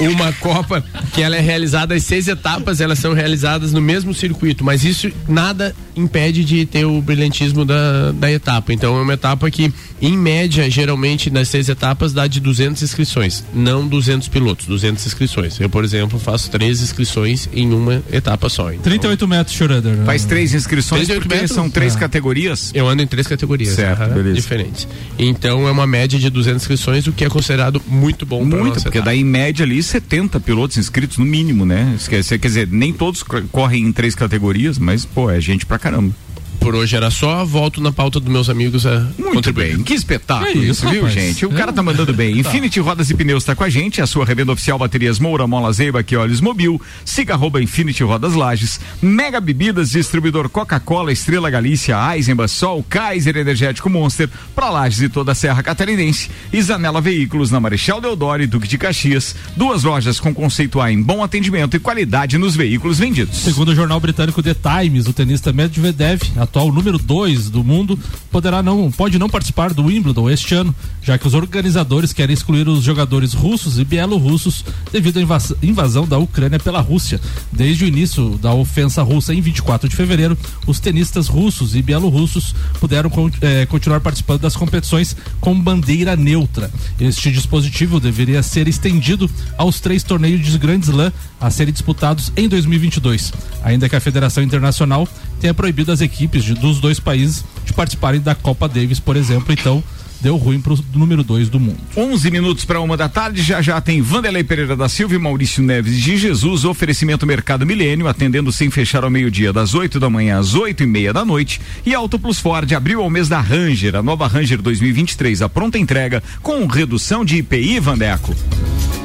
[0.12, 4.64] Uma Copa que ela é realizada, as seis etapas, elas são realizadas no mesmo circuito,
[4.64, 8.72] mas isso nada impede de ter o brilhantismo da, da etapa.
[8.72, 13.44] Então é uma etapa que, em média, geralmente, nas seis etapas, dá de 200 inscrições.
[13.54, 15.58] Não 200 pilotos, 200 inscrições.
[15.60, 18.70] Eu, por exemplo, faço três inscrições em uma etapa só.
[18.70, 19.92] Então, 38 metros, Schroeder.
[19.96, 20.04] né?
[20.04, 21.52] Faz três inscrições 38 porque metros?
[21.54, 21.98] são três É.
[21.98, 22.70] categorias.
[22.74, 24.34] Eu ando em três categorias Certo, aham, beleza.
[24.34, 24.88] diferentes.
[25.18, 28.74] Então é uma média de 200 inscrições, o que é considerado muito bom para Muito,
[28.74, 29.10] nossa porque etapa.
[29.10, 31.96] daí em média ali 70 pilotos inscritos no mínimo, né?
[32.08, 36.14] Quer dizer, nem todos co- correm em três categorias, mas pô, é gente pra caramba.
[36.56, 37.44] Por hoje era só.
[37.44, 39.74] Volto na pauta dos meus amigos a Muito contribuir.
[39.76, 41.14] bem, que espetáculo É isso, isso, viu, rapaz?
[41.14, 41.46] gente?
[41.46, 41.84] O cara tá É.
[41.84, 42.32] mandando bem.
[42.42, 42.48] Tá.
[42.48, 45.72] Infinity Rodas e Pneus tá com a gente, a sua revenda oficial Baterias Moura, Mola
[45.72, 46.80] Zeiba, que olhos mobil.
[47.04, 48.80] Siga arroba Infinity Rodas Lages.
[49.00, 55.32] Mega Bebidas, distribuidor Coca-Cola, Estrela Galícia, Eisenbach, Sol, Kaiser Energético Monster, pra Lages e toda
[55.32, 56.30] a Serra Catarinense.
[56.52, 59.34] Isanela Veículos na Marechal Deodoro e Duque de Caxias.
[59.56, 63.36] Duas lojas com conceito A em bom atendimento e qualidade nos veículos vendidos.
[63.38, 67.98] Segundo o jornal britânico The Times, o tenista Medvedev, atual número 2 do mundo,
[68.30, 72.66] poderá não, pode não participar do Wimbledon este ano, já que os organizadores querem excluir
[72.68, 77.20] os jogadores russos e bielorrussos devido à invas- invasão da Ucrânia pela Rússia.
[77.52, 80.36] Desde o início da ofensa russa em 24 de fevereiro,
[80.66, 86.70] os tenistas russos e bielorrussos puderam eh, continuar participando das competições com bandeira neutra.
[86.98, 89.28] Este dispositivo deveria ser estendido
[89.58, 93.32] aos três torneios de Grand Slam a serem disputados em 2022,
[93.62, 95.08] ainda que a Federação Internacional
[95.40, 99.52] tenha proibido as equipes de- dos dois países de participarem da Copa Davis, por exemplo.
[99.52, 99.82] Então,
[100.20, 101.76] deu ruim para o número 2 do mundo.
[101.96, 105.62] 11 minutos para uma da tarde, já já tem Vanderlei Pereira da Silva e Maurício
[105.62, 110.38] Neves de Jesus, oferecimento Mercado Milênio, atendendo sem fechar ao meio-dia, das 8 da manhã
[110.38, 111.60] às 8 e meia da noite.
[111.84, 115.78] E Auto Plus Ford abriu ao mês da Ranger, a nova Ranger 2023, a pronta
[115.78, 118.34] entrega, com redução de IPI, Vandeco.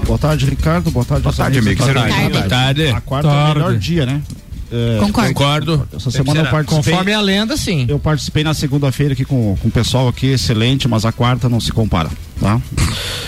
[0.06, 0.90] Boa tarde, Ricardo.
[0.92, 1.84] Boa tarde, Boa tarde, amigo.
[1.84, 2.10] Boa tarde.
[2.16, 2.32] tarde.
[2.32, 2.88] Boa tarde.
[2.88, 3.54] A quarta é o Tarde.
[3.60, 4.22] melhor dia, né?
[4.72, 5.34] É, Concordo.
[5.34, 5.88] Concordo.
[5.96, 6.92] Essa semana eu participei.
[6.94, 7.86] Conforme a lenda, sim.
[7.90, 11.60] Eu participei na segunda-feira aqui com, com o pessoal aqui, excelente, mas a quarta não
[11.60, 12.10] se compara,
[12.40, 12.60] tá?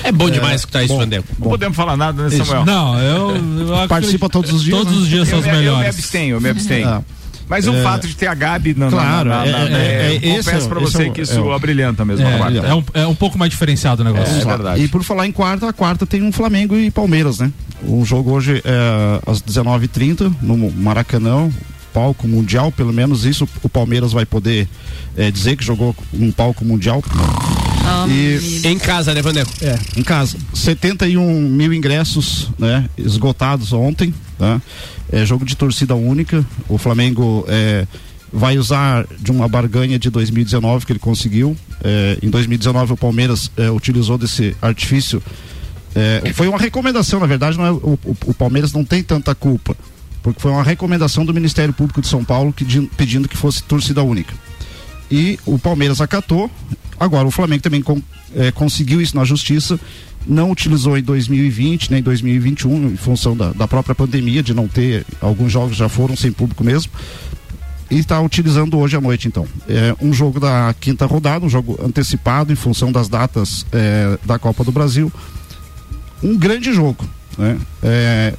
[0.03, 1.27] É bom demais escutar isso, bom, Vandeco.
[1.39, 2.45] Não podemos falar nada, né, Isso.
[2.45, 2.65] Samuel?
[2.65, 3.35] Não, eu,
[3.81, 4.99] eu Participa que todos os dias, Todos né?
[5.01, 5.89] os dias são eu, os me- eu me melhores.
[5.95, 6.87] abstenho, eu me abstenho.
[6.87, 7.01] Ah.
[7.47, 7.83] Mas o É.
[7.83, 10.65] fato de ter a Gabi na, Claro, na, na, é- na- é- é, é- confesso
[10.65, 12.25] é pra você é o- que é isso o- abrilhanta mesmo.
[12.25, 12.57] É, a quarta.
[12.59, 14.33] é um, é um pouco mais diferenciado o negócio.
[14.45, 14.55] Lá.
[14.55, 14.81] verdade.
[14.83, 17.51] E por falar em quarta, a quarta tem um Flamengo e Palmeiras, né?
[17.83, 21.49] O jogo hoje é às 19h30 no Maracanã,
[21.93, 24.67] palco mundial, pelo menos isso o Palmeiras vai poder
[25.17, 27.03] é, dizer que jogou um palco mundial.
[28.09, 29.51] E Em casa, né, Vandeco?
[29.61, 30.37] é, em casa.
[30.53, 34.13] 71 mil ingressos né, esgotados ontem.
[34.37, 34.61] Tá?
[35.11, 36.45] É jogo de torcida única.
[36.67, 37.85] O Flamengo é,
[38.31, 41.55] vai usar de uma barganha de 2019 que ele conseguiu.
[41.83, 45.21] É, em 2019 o Palmeiras é, utilizou desse artifício.
[45.95, 49.35] É, foi uma recomendação, na verdade, não é, o, o- o Palmeiras não tem tanta
[49.35, 49.75] culpa.
[50.23, 53.61] Porque foi uma recomendação do Ministério Público de São Paulo que, di- pedindo que fosse
[53.63, 54.33] torcida única
[55.11, 56.49] e o Palmeiras acatou.
[57.03, 58.01] Agora o Flamengo também con-
[58.35, 59.79] eh, conseguiu isso na justiça,
[60.25, 65.05] não utilizou em 2020 nem 2021 em função da, da própria pandemia de não ter
[65.19, 66.91] alguns jogos já foram sem público mesmo
[67.91, 69.45] e está utilizando hoje à noite então.
[69.67, 74.39] É um jogo da quinta rodada um jogo antecipado em função das datas eh, da
[74.39, 75.11] Copa do Brasil.
[76.23, 77.05] Um grande jogo
[77.37, 77.57] né?
[77.81, 78.33] É,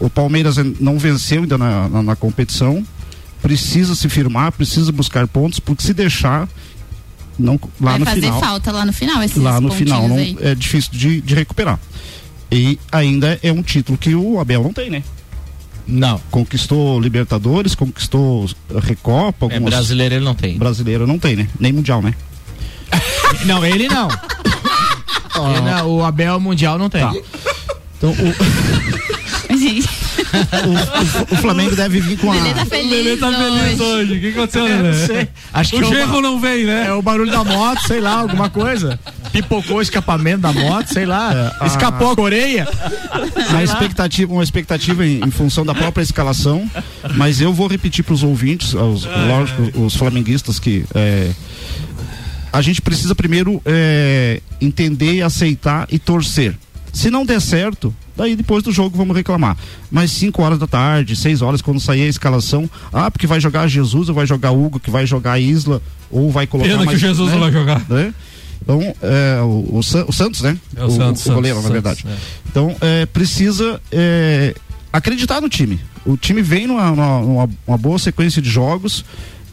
[0.00, 2.84] o Palmeiras não venceu ainda na, na, na competição.
[3.40, 6.48] Precisa se firmar, precisa buscar pontos, porque se deixar
[7.38, 10.16] não lá Vai no fazer final, falta lá no final esses lá no final não,
[10.16, 10.36] aí.
[10.40, 11.78] é difícil de, de recuperar.
[12.50, 15.02] E ainda é um título que o Abel não tem, né?
[15.86, 16.20] Não.
[16.30, 18.48] Conquistou Libertadores, conquistou
[18.82, 20.56] Recopa, É, brasileiro ele não tem.
[20.56, 21.48] brasileiro não tem, né?
[21.58, 22.14] Nem mundial, né?
[23.46, 24.08] Não, ele não.
[25.50, 27.00] Ele não, o Abel Mundial não tem.
[27.02, 27.12] Tá.
[27.98, 28.14] Então o,
[29.50, 33.82] o, o- o Flamengo deve vir com a Lelê tá feliz, Lelê tá feliz hoje.
[33.82, 34.14] hoje.
[34.14, 34.98] O que aconteceu, Eu Lelê?
[34.98, 35.28] não sei.
[35.52, 36.86] Acho que o é o não vem, né?
[36.88, 38.98] É o barulho da moto, sei lá, alguma coisa.
[39.32, 41.54] Pipocou o escapamento da moto, sei lá.
[41.60, 42.66] a- Escapou a Coreia.
[43.50, 46.68] uma expectativa, uma expectativa em, em função da própria escalação,
[47.14, 51.30] mas eu vou repetir para os ouvintes, aos, lógico, os flamenguistas que é,
[52.52, 56.54] a gente precisa primeiro é, entender, aceitar e torcer.
[56.94, 59.56] Se não der certo, daí depois do jogo vamos reclamar.
[59.90, 63.66] Mas 5 horas da tarde, 6 horas, quando sair a escalação, ah, porque vai jogar
[63.68, 66.68] Jesus, ou vai jogar Hugo, que vai jogar Isla, ou vai colocar.
[66.70, 67.34] Pena que mais, o Jesus né?
[67.34, 67.82] não vai jogar.
[67.88, 68.14] né?
[68.62, 70.56] Então, é, o, o o Santos, né?
[70.76, 72.02] É o Santos, o goleiro, Santos, na verdade.
[72.02, 72.18] Santos,
[72.48, 74.54] Então, é, precisa é,
[74.92, 75.78] acreditar no time.
[76.06, 79.04] O time vem numa, numa- numa- uma boa sequência de jogos.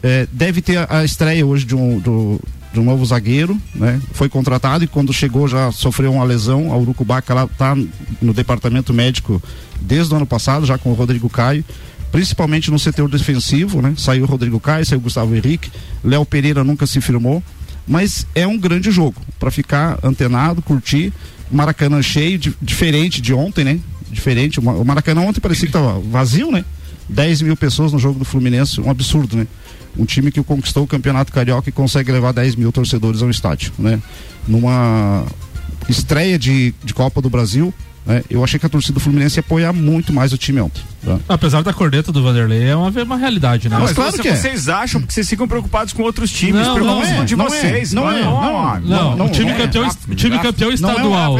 [0.04, 2.40] é, deve ter a, a estreia hoje de um, do-
[2.72, 4.00] de um novo zagueiro, né?
[4.12, 6.72] Foi contratado e quando chegou já sofreu uma lesão.
[6.72, 7.76] A Urucubaca lá tá
[8.20, 9.42] no departamento médico
[9.80, 11.64] desde o ano passado, já com o Rodrigo Caio.
[12.10, 13.94] Principalmente no setor defensivo, né?
[13.96, 15.70] Saiu o Rodrigo Caio, saiu o Gustavo Henrique.
[16.04, 17.42] Léo Pereira nunca se firmou.
[17.86, 21.12] Mas é um grande jogo para ficar antenado, curtir.
[21.50, 23.80] Maracanã cheio, di- diferente de ontem, né?
[24.10, 24.60] Diferente.
[24.60, 26.64] O Ma- O Maracanã ontem parecia que tava vazio, né?
[27.08, 29.46] 10 mil pessoas no jogo do Fluminense, um absurdo, né?
[29.96, 33.72] Um time que conquistou o campeonato carioca e consegue levar 10 mil torcedores ao estádio,
[33.78, 34.00] né?
[34.48, 35.24] Numa
[35.88, 37.74] estreia de, de Copa do Brasil,
[38.04, 38.22] né?
[38.28, 40.82] Eu achei que a torcida do Fluminense ia apoiar muito mais o time ontem.
[41.04, 41.18] Tá?
[41.28, 43.76] Apesar da corneta do Vanderlei, é uma, uma realidade, né?
[43.76, 44.34] Não, mas claro que é.
[44.34, 46.66] vocês acham porque vocês ficam preocupados com outros times.
[46.66, 47.92] Não, não é, de não vocês.
[47.92, 51.36] É, não, é, não, não, não, o time campeão, time campeão estadual.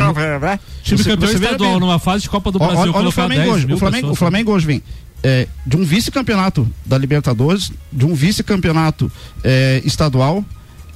[0.85, 2.93] Time campeão estadual numa fase de Copa do Brasil.
[2.95, 3.73] Olha, o Flamengo hoje.
[3.73, 4.83] O Flamengo, o Flamengo hoje vem.
[5.25, 9.11] É, de um vice-campeonato da Libertadores, de um vice-campeonato
[9.45, 10.45] é, estadual,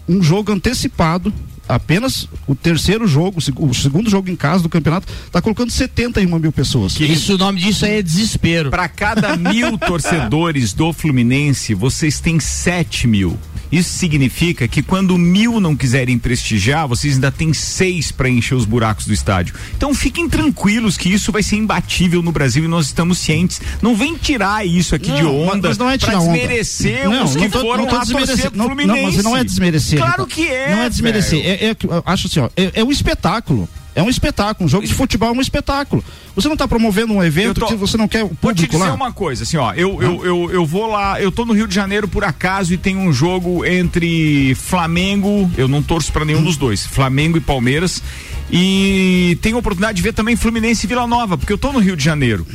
[0.08, 1.32] um jogo antecipado
[1.68, 6.52] apenas o terceiro jogo, o segundo jogo em casa do campeonato, está colocando 71 mil
[6.52, 6.94] pessoas.
[6.94, 8.70] Que isso, o nome disso aí é desespero.
[8.70, 13.38] Para cada mil torcedores do Fluminense, vocês têm 7 mil.
[13.70, 18.64] Isso significa que quando mil não quiserem prestigiar, vocês ainda têm seis para encher os
[18.64, 19.54] buracos do estádio.
[19.76, 23.60] Então fiquem tranquilos que isso vai ser imbatível no Brasil e nós estamos cientes.
[23.82, 27.34] Não vem tirar isso aqui não, de onda mas não é pra desmerecer não, os
[27.34, 29.02] que não tô, foram não tô lá torcer não, Fluminense.
[29.02, 29.98] Não, mas não é desmerecer.
[29.98, 30.70] Claro que é.
[30.70, 31.44] Não é desmerecer.
[31.44, 33.68] É, é, acho assim, ó, é, é um espetáculo.
[33.94, 34.66] É um espetáculo.
[34.66, 36.04] Um jogo de futebol é um espetáculo.
[36.34, 38.66] Você não está promovendo um evento tô, que você não quer o público Vou te
[38.66, 38.92] dizer lá?
[38.92, 39.72] uma coisa, assim, ó.
[39.72, 42.76] Eu, eu, eu, eu vou lá, eu tô no Rio de Janeiro por acaso e
[42.76, 48.02] tem um jogo entre Flamengo, eu não torço para nenhum dos dois, Flamengo e Palmeiras.
[48.50, 51.78] E tenho a oportunidade de ver também Fluminense e Vila Nova, porque eu tô no
[51.78, 52.46] Rio de Janeiro.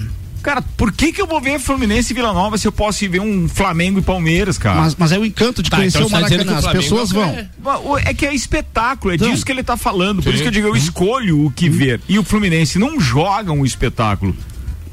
[0.41, 3.07] Cara, por que que eu vou ver Fluminense e Vila Nova se eu posso ir
[3.07, 4.81] ver um Flamengo e Palmeiras, cara?
[4.81, 7.29] Mas, mas é o encanto de tá, conhecer então o Maracanã, as pessoas vão.
[7.29, 7.49] É,
[8.05, 10.33] é que é espetáculo, é então, disso que ele tá falando, por sim.
[10.33, 12.01] isso que eu digo, eu escolho o que ver.
[12.09, 14.35] E o Fluminense não joga um espetáculo.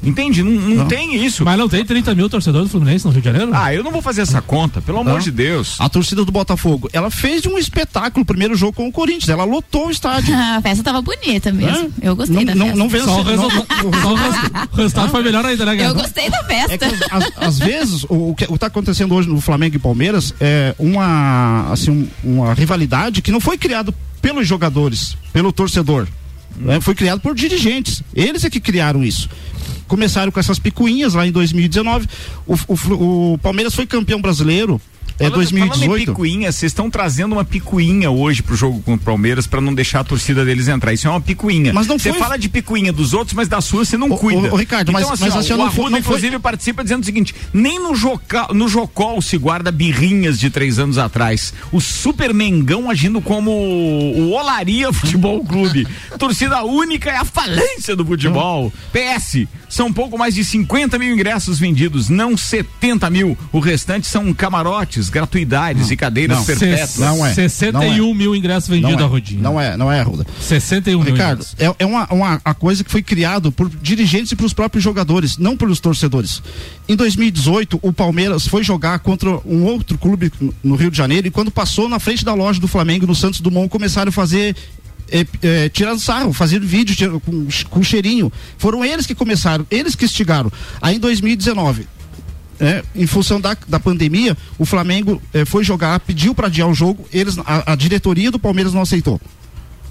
[0.01, 0.41] Entende?
[0.41, 1.43] Não, não, não, tem isso.
[1.43, 3.51] Mas não tem 30 mil torcedores do Fluminense no Rio de Janeiro?
[3.53, 5.75] Ah, eu não vou fazer essa conta, pelo amor de Deus.
[5.79, 9.27] A torcida do Botafogo, ela fez um espetáculo o primeiro jogo com o Corinthians.
[9.27, 10.33] Ela lotou o estádio.
[10.35, 11.91] a festa tava bonita mesmo.
[12.01, 12.07] É?
[12.07, 12.79] Eu gostei não, da não, festa.
[12.79, 13.87] Não vence, só o resultado,
[14.71, 16.73] o resultado foi melhor ainda, né, Eu gostei da festa.
[16.73, 20.33] É que, às, às vezes, o, o que está acontecendo hoje no Flamengo e Palmeiras
[20.39, 21.91] é uma, assim,
[22.23, 26.07] um, uma rivalidade que não foi criado pelos jogadores, pelo torcedor.
[26.55, 26.79] Né?
[26.79, 28.01] Foi criado por dirigentes.
[28.13, 29.29] Eles é que criaram isso
[29.89, 32.07] começaram com essas picuinhas lá em 2019.
[32.47, 34.79] O, o, o Palmeiras foi campeão brasileiro
[35.19, 35.85] é falando, 2018.
[35.85, 39.73] Falando picuinha, vocês estão trazendo uma picuinha hoje pro jogo com o Palmeiras para não
[39.73, 40.93] deixar a torcida deles entrar.
[40.93, 41.73] Isso é uma picuinha.
[41.73, 42.19] Mas não Você foi...
[42.19, 44.49] fala de picuinha dos outros, mas da sua você não o, cuida.
[44.49, 46.83] O, o Ricardo, então, mas, assim, mas ó, assim, o não Arruda, foi, inclusive, participa
[46.83, 51.53] dizendo o seguinte: nem no, Joca, no Jocol se guarda birrinhas de três anos atrás.
[51.71, 55.85] O Super Mengão agindo como o Olaria Futebol Clube.
[56.17, 58.71] Torcida única é a falência do futebol.
[58.93, 63.37] PS, são pouco mais de 50 mil ingressos vendidos, não 70 mil.
[63.51, 66.97] O restante são camarotes, gratuidades e cadeiras não, perpétuas.
[66.97, 67.33] Não é.
[67.33, 68.13] 61 não é.
[68.13, 69.09] mil ingressos vendidos, não é.
[69.09, 69.41] Rodinho.
[69.41, 70.25] Não é, não é, Ruda.
[70.41, 71.13] 61 mil.
[71.13, 74.83] Ricardo, é, é uma, uma a coisa que foi criado por dirigentes e pelos próprios
[74.83, 76.41] jogadores, não pelos torcedores.
[76.87, 80.31] Em 2018, o Palmeiras foi jogar contra um outro clube
[80.63, 83.39] no Rio de Janeiro e quando passou na frente da loja do Flamengo no Santos
[83.39, 84.55] Dumont começaram a fazer
[85.11, 88.31] é, é, tirando sarro, fazendo vídeo com, com cheirinho.
[88.57, 90.51] Foram eles que começaram, eles que instigaram.
[90.81, 91.87] Aí em 2019,
[92.59, 96.73] é, em função da, da pandemia, o Flamengo é, foi jogar, pediu para adiar o
[96.73, 99.19] jogo, eles, a, a, diretoria do Palmeiras não aceitou.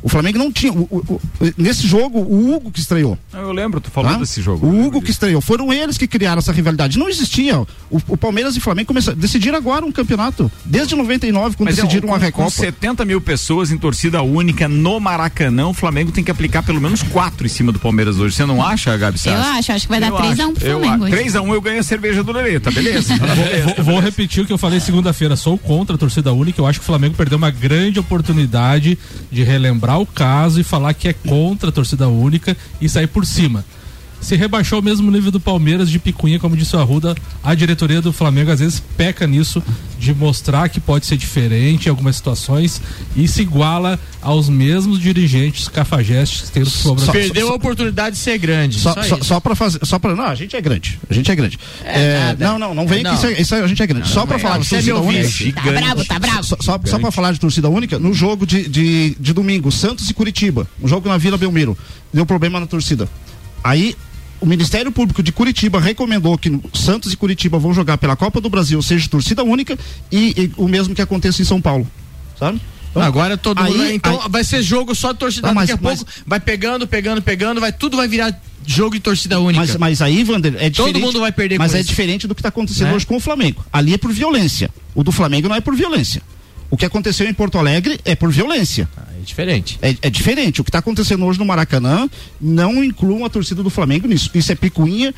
[0.02, 0.72] O Flamengo não tinha.
[0.72, 3.18] O, o, o, nesse jogo, o Hugo que estreou.
[3.32, 4.16] Eu lembro, tu falou ah?
[4.16, 4.66] desse jogo.
[4.66, 5.40] O Hugo que estreou.
[5.40, 6.98] Foram eles que criaram essa rivalidade.
[6.98, 7.60] Não existia.
[7.90, 10.50] O, Palmeiras e Flamengo começaram, decidiram agora um campeonato.
[10.64, 12.44] Desde 99, quando Mas é, decidiram é, uma Recopa.
[12.44, 16.80] Com 70 mil pessoas em torcida única no Maracanã, o Flamengo tem que aplicar pelo
[16.80, 18.34] menos quatro em cima do Palmeiras hoje.
[18.34, 19.36] Você não acha, Gabi Sassi?
[19.36, 21.04] Eu acho, acho que vai dar 3x1 pro Flamengo.
[21.06, 23.14] 3x1 eu ganho a cerveja do Lelê, tá beleza?
[23.64, 25.34] vou, vou, vou repetir o que eu falei segunda-feira.
[25.36, 26.60] Sou contra a torcida única.
[26.60, 28.98] Eu acho que o Flamengo perdeu uma grande oportunidade
[29.30, 33.24] de relembrar o caso e falar que é contra a torcida única e sair por
[33.24, 33.64] cima
[34.20, 38.00] se rebaixou ao mesmo nível do Palmeiras de picuinha, como disse o Arruda, a diretoria
[38.00, 39.62] do Flamengo às vezes peca nisso
[39.98, 42.80] de mostrar que pode ser diferente em algumas situações
[43.16, 47.32] e se iguala aos mesmos dirigentes cafajestes que tem no futebol brasileiro.
[47.32, 48.78] Perdeu a oportunidade de ser grande.
[48.78, 51.34] Só, só, só para fazer, só para não, a gente é grande, a gente é
[51.34, 51.58] grande.
[51.84, 53.10] É, é, não, não, não vem não.
[53.10, 54.08] que isso, é, isso, é, a gente é grande.
[54.08, 55.52] Não, só para falar de torcida é única.
[55.52, 56.44] Tá bravo, tá bravo.
[56.44, 60.08] Só, só, só para falar de torcida única, no jogo de, de, de domingo, Santos
[60.08, 61.76] e Curitiba, um jogo na Vila Belmiro,
[62.12, 63.08] deu problema na torcida.
[63.62, 63.96] Aí
[64.40, 68.48] o Ministério Público de Curitiba recomendou que Santos e Curitiba vão jogar pela Copa do
[68.48, 69.78] Brasil, seja torcida única,
[70.10, 71.86] e, e o mesmo que aconteça em São Paulo.
[72.38, 72.60] Sabe?
[72.90, 73.90] Então, Agora todo aí, mundo.
[73.90, 75.48] Então aí, vai ser jogo só de torcida.
[75.48, 78.94] Não, mas, Daqui a mas, pouco vai pegando, pegando, pegando, vai tudo vai virar jogo
[78.94, 79.60] de torcida única.
[79.60, 80.76] Mas, mas aí, Wander, é diferente.
[80.76, 81.88] Todo mundo vai perder Mas é isso.
[81.88, 82.94] diferente do que está acontecendo é?
[82.94, 83.64] hoje com o Flamengo.
[83.72, 84.70] Ali é por violência.
[84.94, 86.22] O do Flamengo não é por violência.
[86.70, 88.88] O que aconteceu em Porto Alegre é por violência.
[88.96, 89.78] Ah, diferente.
[89.80, 90.60] É, é diferente.
[90.60, 92.08] O que está acontecendo hoje no Maracanã
[92.40, 94.30] não inclui a torcida do Flamengo nisso.
[94.34, 95.14] Isso é picuinha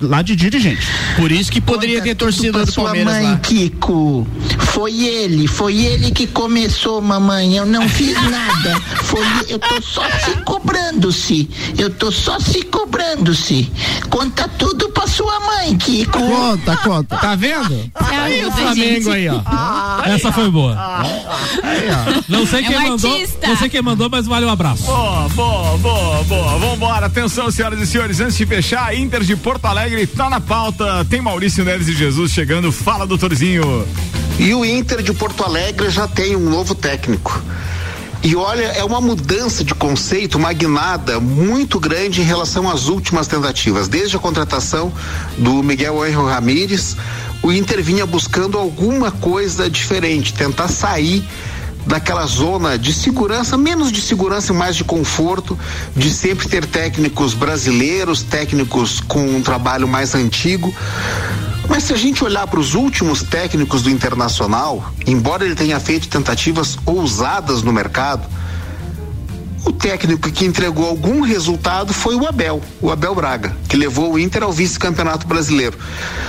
[0.00, 0.86] lá de dirigente.
[1.16, 3.36] Por isso que poderia ter torcida do sua Palmeiras mãe, lá.
[3.38, 4.26] Kiko.
[4.58, 7.56] Foi ele, foi ele que começou, mamãe.
[7.56, 8.80] Eu não fiz nada.
[9.04, 11.48] Foi, eu tô só se cobrando-se.
[11.78, 13.70] Eu tô só se cobrando-se.
[14.10, 16.18] Conta tudo pra sua mãe, Kiko.
[16.18, 17.16] Conta, conta.
[17.16, 17.90] Tá vendo?
[17.94, 19.40] Aí o Flamengo aí, ó.
[20.04, 20.74] Essa foi boa.
[22.28, 23.46] Não sei É quem um mandou, artista.
[23.46, 24.84] não sei quem mandou, mas vale um abraço.
[24.84, 26.58] Boa, boa, boa, boa.
[26.58, 27.06] Vambora.
[27.06, 28.20] Atenção, senhoras e senhores.
[28.20, 29.73] Antes de fechar, Inter de Porto Alegre
[30.16, 31.04] tá na pauta.
[31.10, 32.70] Tem Maurício Neves e Jesus chegando.
[32.70, 33.86] Fala, doutorzinho.
[34.38, 37.42] E o Inter de Porto Alegre já tem um novo técnico.
[38.22, 43.26] E olha, é uma mudança de conceito, uma guinada muito grande em relação às últimas
[43.26, 43.86] tentativas.
[43.86, 44.92] Desde a contratação
[45.36, 46.96] do Miguel Angel Ramírez,
[47.42, 51.22] o Inter vinha buscando alguma coisa diferente, tentar sair
[51.86, 55.58] daquela zona de segurança, menos de segurança e mais de conforto,
[55.94, 60.74] de sempre ter técnicos brasileiros, técnicos com um trabalho mais antigo.
[61.68, 66.08] Mas se a gente olhar para os últimos técnicos do Internacional, embora ele tenha feito
[66.08, 68.26] tentativas ousadas no mercado,
[69.64, 74.18] o técnico que entregou algum resultado foi o Abel, o Abel Braga, que levou o
[74.18, 75.78] Inter ao vice-campeonato brasileiro.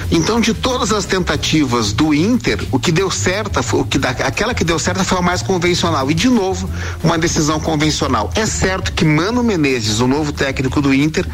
[0.10, 4.54] Então, de todas as tentativas do Inter, o que deu certo, foi, o que aquela
[4.54, 6.10] que deu certo foi a mais convencional.
[6.10, 6.70] E de novo,
[7.04, 8.32] uma decisão convencional.
[8.36, 11.26] É certo que Mano Menezes, o novo técnico do Inter,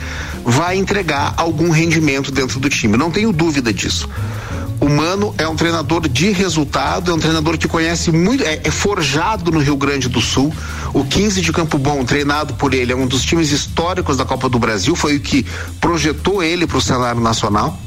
[0.43, 2.97] vai entregar algum rendimento dentro do time.
[2.97, 4.09] Não tenho dúvida disso.
[4.81, 8.71] O Mano é um treinador de resultado, é um treinador que conhece muito, é, é
[8.71, 10.51] forjado no Rio Grande do Sul.
[10.91, 14.49] O 15 de Campo Bom, treinado por ele, é um dos times históricos da Copa
[14.49, 15.45] do Brasil, foi o que
[15.79, 17.79] projetou ele para o cenário nacional.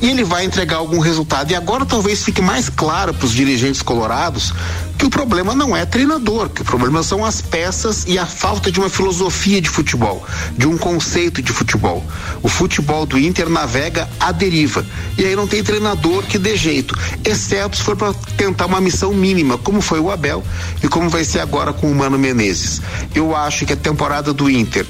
[0.00, 1.50] E ele vai entregar algum resultado.
[1.50, 4.52] E agora talvez fique mais claro para os dirigentes colorados
[4.98, 8.70] que o problema não é treinador, que o problema são as peças e a falta
[8.70, 10.24] de uma filosofia de futebol,
[10.56, 12.04] de um conceito de futebol.
[12.40, 14.86] O futebol do Inter navega à deriva.
[15.18, 19.12] E aí não tem treinador que dê jeito, exceto se for para tentar uma missão
[19.12, 20.44] mínima, como foi o Abel
[20.82, 22.80] e como vai ser agora com o Mano Menezes.
[23.12, 24.86] Eu acho que a temporada do Inter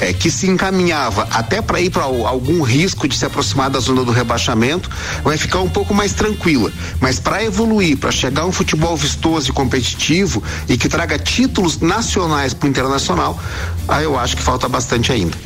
[0.00, 4.04] é, que se encaminhava até para ir para algum risco de se aproximar da zona
[4.04, 4.90] do rebaixamento,
[5.22, 6.72] vai ficar um pouco mais tranquila.
[7.00, 11.80] Mas para evoluir, para chegar a um futebol vistoso e competitivo e que traga títulos
[11.80, 13.38] nacionais para o internacional,
[13.88, 15.36] aí eu acho que falta bastante ainda.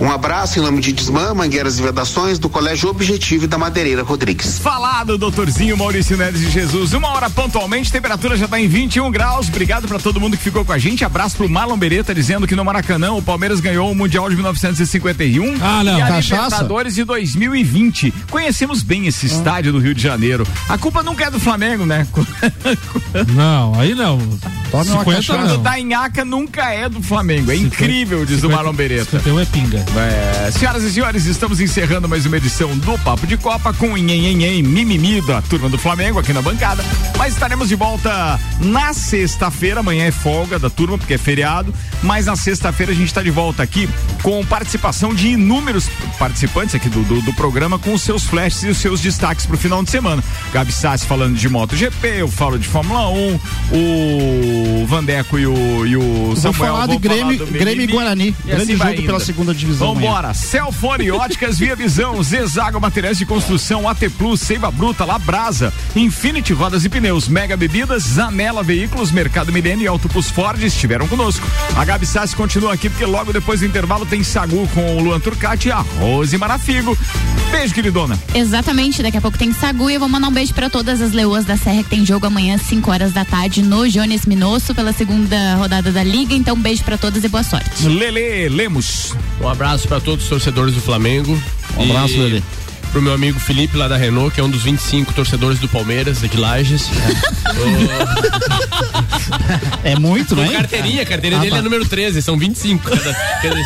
[0.00, 4.02] Um abraço em nome de Desmã, Mangueiras e Vedações, do Colégio Objetivo e da Madeireira
[4.02, 4.58] Rodrigues.
[4.58, 6.92] Falado, doutorzinho Maurício Neves de Jesus.
[6.92, 9.48] Uma hora pontualmente, temperatura já está em 21 graus.
[9.48, 11.04] Obrigado para todo mundo que ficou com a gente.
[11.04, 15.56] Abraço pro Marlon Beretta dizendo que no Maracanã o Palmeiras ganhou o Mundial de 1951
[15.60, 15.98] Ah, não.
[15.98, 16.42] e a Cachaça?
[16.44, 18.12] Libertadores de 2020.
[18.30, 20.46] Conhecemos bem esse estádio do Rio de Janeiro.
[20.68, 22.06] A culpa nunca é do Flamengo, né?
[23.34, 24.18] Não, aí não.
[24.70, 25.54] Tome uma 50 cachaça.
[25.54, 25.62] não.
[25.62, 27.50] da Inhaca nunca é do Flamengo.
[27.50, 29.18] É incrível, diz o 50, Marlon Beretta.
[29.18, 29.84] 51 é pinga.
[30.46, 33.96] É, senhoras e senhores, estamos encerrando mais uma edição do Papo de Copa com o
[33.96, 36.84] Nhenhenhen Mimimi da turma do Flamengo aqui na bancada.
[37.16, 39.80] Mas estaremos de volta na sexta-feira.
[39.80, 41.72] Amanhã é folga da turma, porque é feriado.
[42.02, 43.75] Mas na sexta-feira a gente está de volta aqui
[44.22, 48.68] com participação de inúmeros participantes aqui do, do, do programa com os seus flashes e
[48.68, 50.22] os seus destaques para o final de semana.
[50.52, 53.40] Gabi Sassi falando de MotoGP, eu falo de Fórmula 1,
[53.72, 57.86] o Vandeco e o, e o Vou Samuel falar de Grêmio, do Grêmio e.
[57.86, 58.34] Guarani.
[58.44, 59.94] E Grande assim jogo pela segunda divisão.
[59.94, 60.32] Vambora.
[60.32, 66.84] Celfone Óticas Via Visão, Zezago Materiais de Construção, AT Plus, Seiva Bruta, Labrasa, Infinity Rodas
[66.84, 71.46] e Pneus, Mega Bebidas, Zanela Veículos, Mercado Milênio e Auto Plus Ford estiveram conosco.
[71.76, 75.20] A Gabi Sassi continua aqui porque logo depois do intervalo tem Sagu com o Luan
[75.20, 76.96] Turcati e a Rose Marafigo.
[77.50, 78.18] Beijo, queridona.
[78.34, 81.12] Exatamente, daqui a pouco tem Sagu e eu vou mandar um beijo pra todas as
[81.12, 84.74] leoas da Serra que tem jogo amanhã às 5 horas da tarde no Jones Minosso
[84.74, 86.34] pela segunda rodada da liga.
[86.34, 87.86] Então, um beijo pra todas e boa sorte.
[87.86, 89.14] Lele Lemos.
[89.40, 91.40] Um abraço para todos os torcedores do Flamengo.
[91.76, 92.42] Um abraço, E Lelê.
[92.96, 96.18] Pro meu amigo Felipe lá da Renault, que é um dos 25 torcedores do Palmeiras,
[96.22, 96.88] de Lages.
[99.84, 100.48] É muito, Com né?
[100.48, 101.58] carteirinha, a carteirinha Ah, dele tá.
[101.58, 102.88] é número 13, são 25.
[102.88, 103.60] Cada, cada,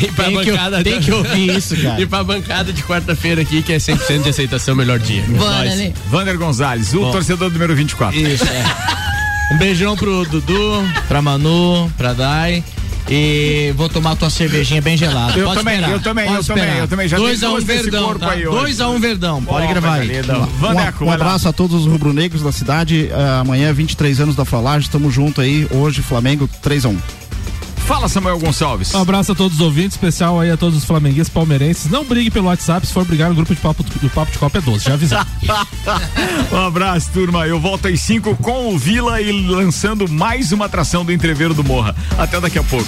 [0.00, 2.00] e pra Tem que- bancada tem que ouvir isso, cara.
[2.00, 5.24] E pra bancada de quarta-feira aqui, que é 100% de aceitação, melhor dia.
[5.26, 5.64] Bora.
[5.64, 5.92] Lelê.
[6.08, 7.10] Vander Gonzalez, o Bom.
[7.10, 8.16] torcedor número 24.
[8.16, 8.64] Isso, é.
[9.52, 12.62] Um beijão pro Dudu, pra Manu, pra Dai.
[13.10, 15.36] E vou tomar tua cervejinha bem gelada.
[15.36, 16.82] Eu Pode também, esperar, eu também, pode eu também, esperar.
[16.82, 17.08] eu também.
[17.08, 18.30] Já Dois a um verdão, corpo tá?
[18.30, 18.44] aí.
[18.44, 20.10] Dois a um verdão, pode Ó, gravar aí.
[21.02, 23.10] Um, um abraço a todos os rubro-negros da cidade.
[23.12, 25.66] Ah, amanhã, 23 anos da Flalaje, estamos junto aí.
[25.72, 26.98] Hoje, Flamengo 3 a 1
[27.90, 28.94] Fala, Samuel Gonçalves.
[28.94, 31.90] Um abraço a todos os ouvintes, especial aí a todos os flamenguistas palmeirenses.
[31.90, 34.58] Não brigue pelo WhatsApp, se for brigar no grupo de papo do Papo de Copa
[34.58, 35.18] é 12, já avisei.
[36.52, 37.48] um abraço, turma.
[37.48, 41.64] Eu volto às 5 com o Vila e lançando mais uma atração do Entreveiro do
[41.64, 41.96] Morra.
[42.16, 42.86] Até daqui a pouco.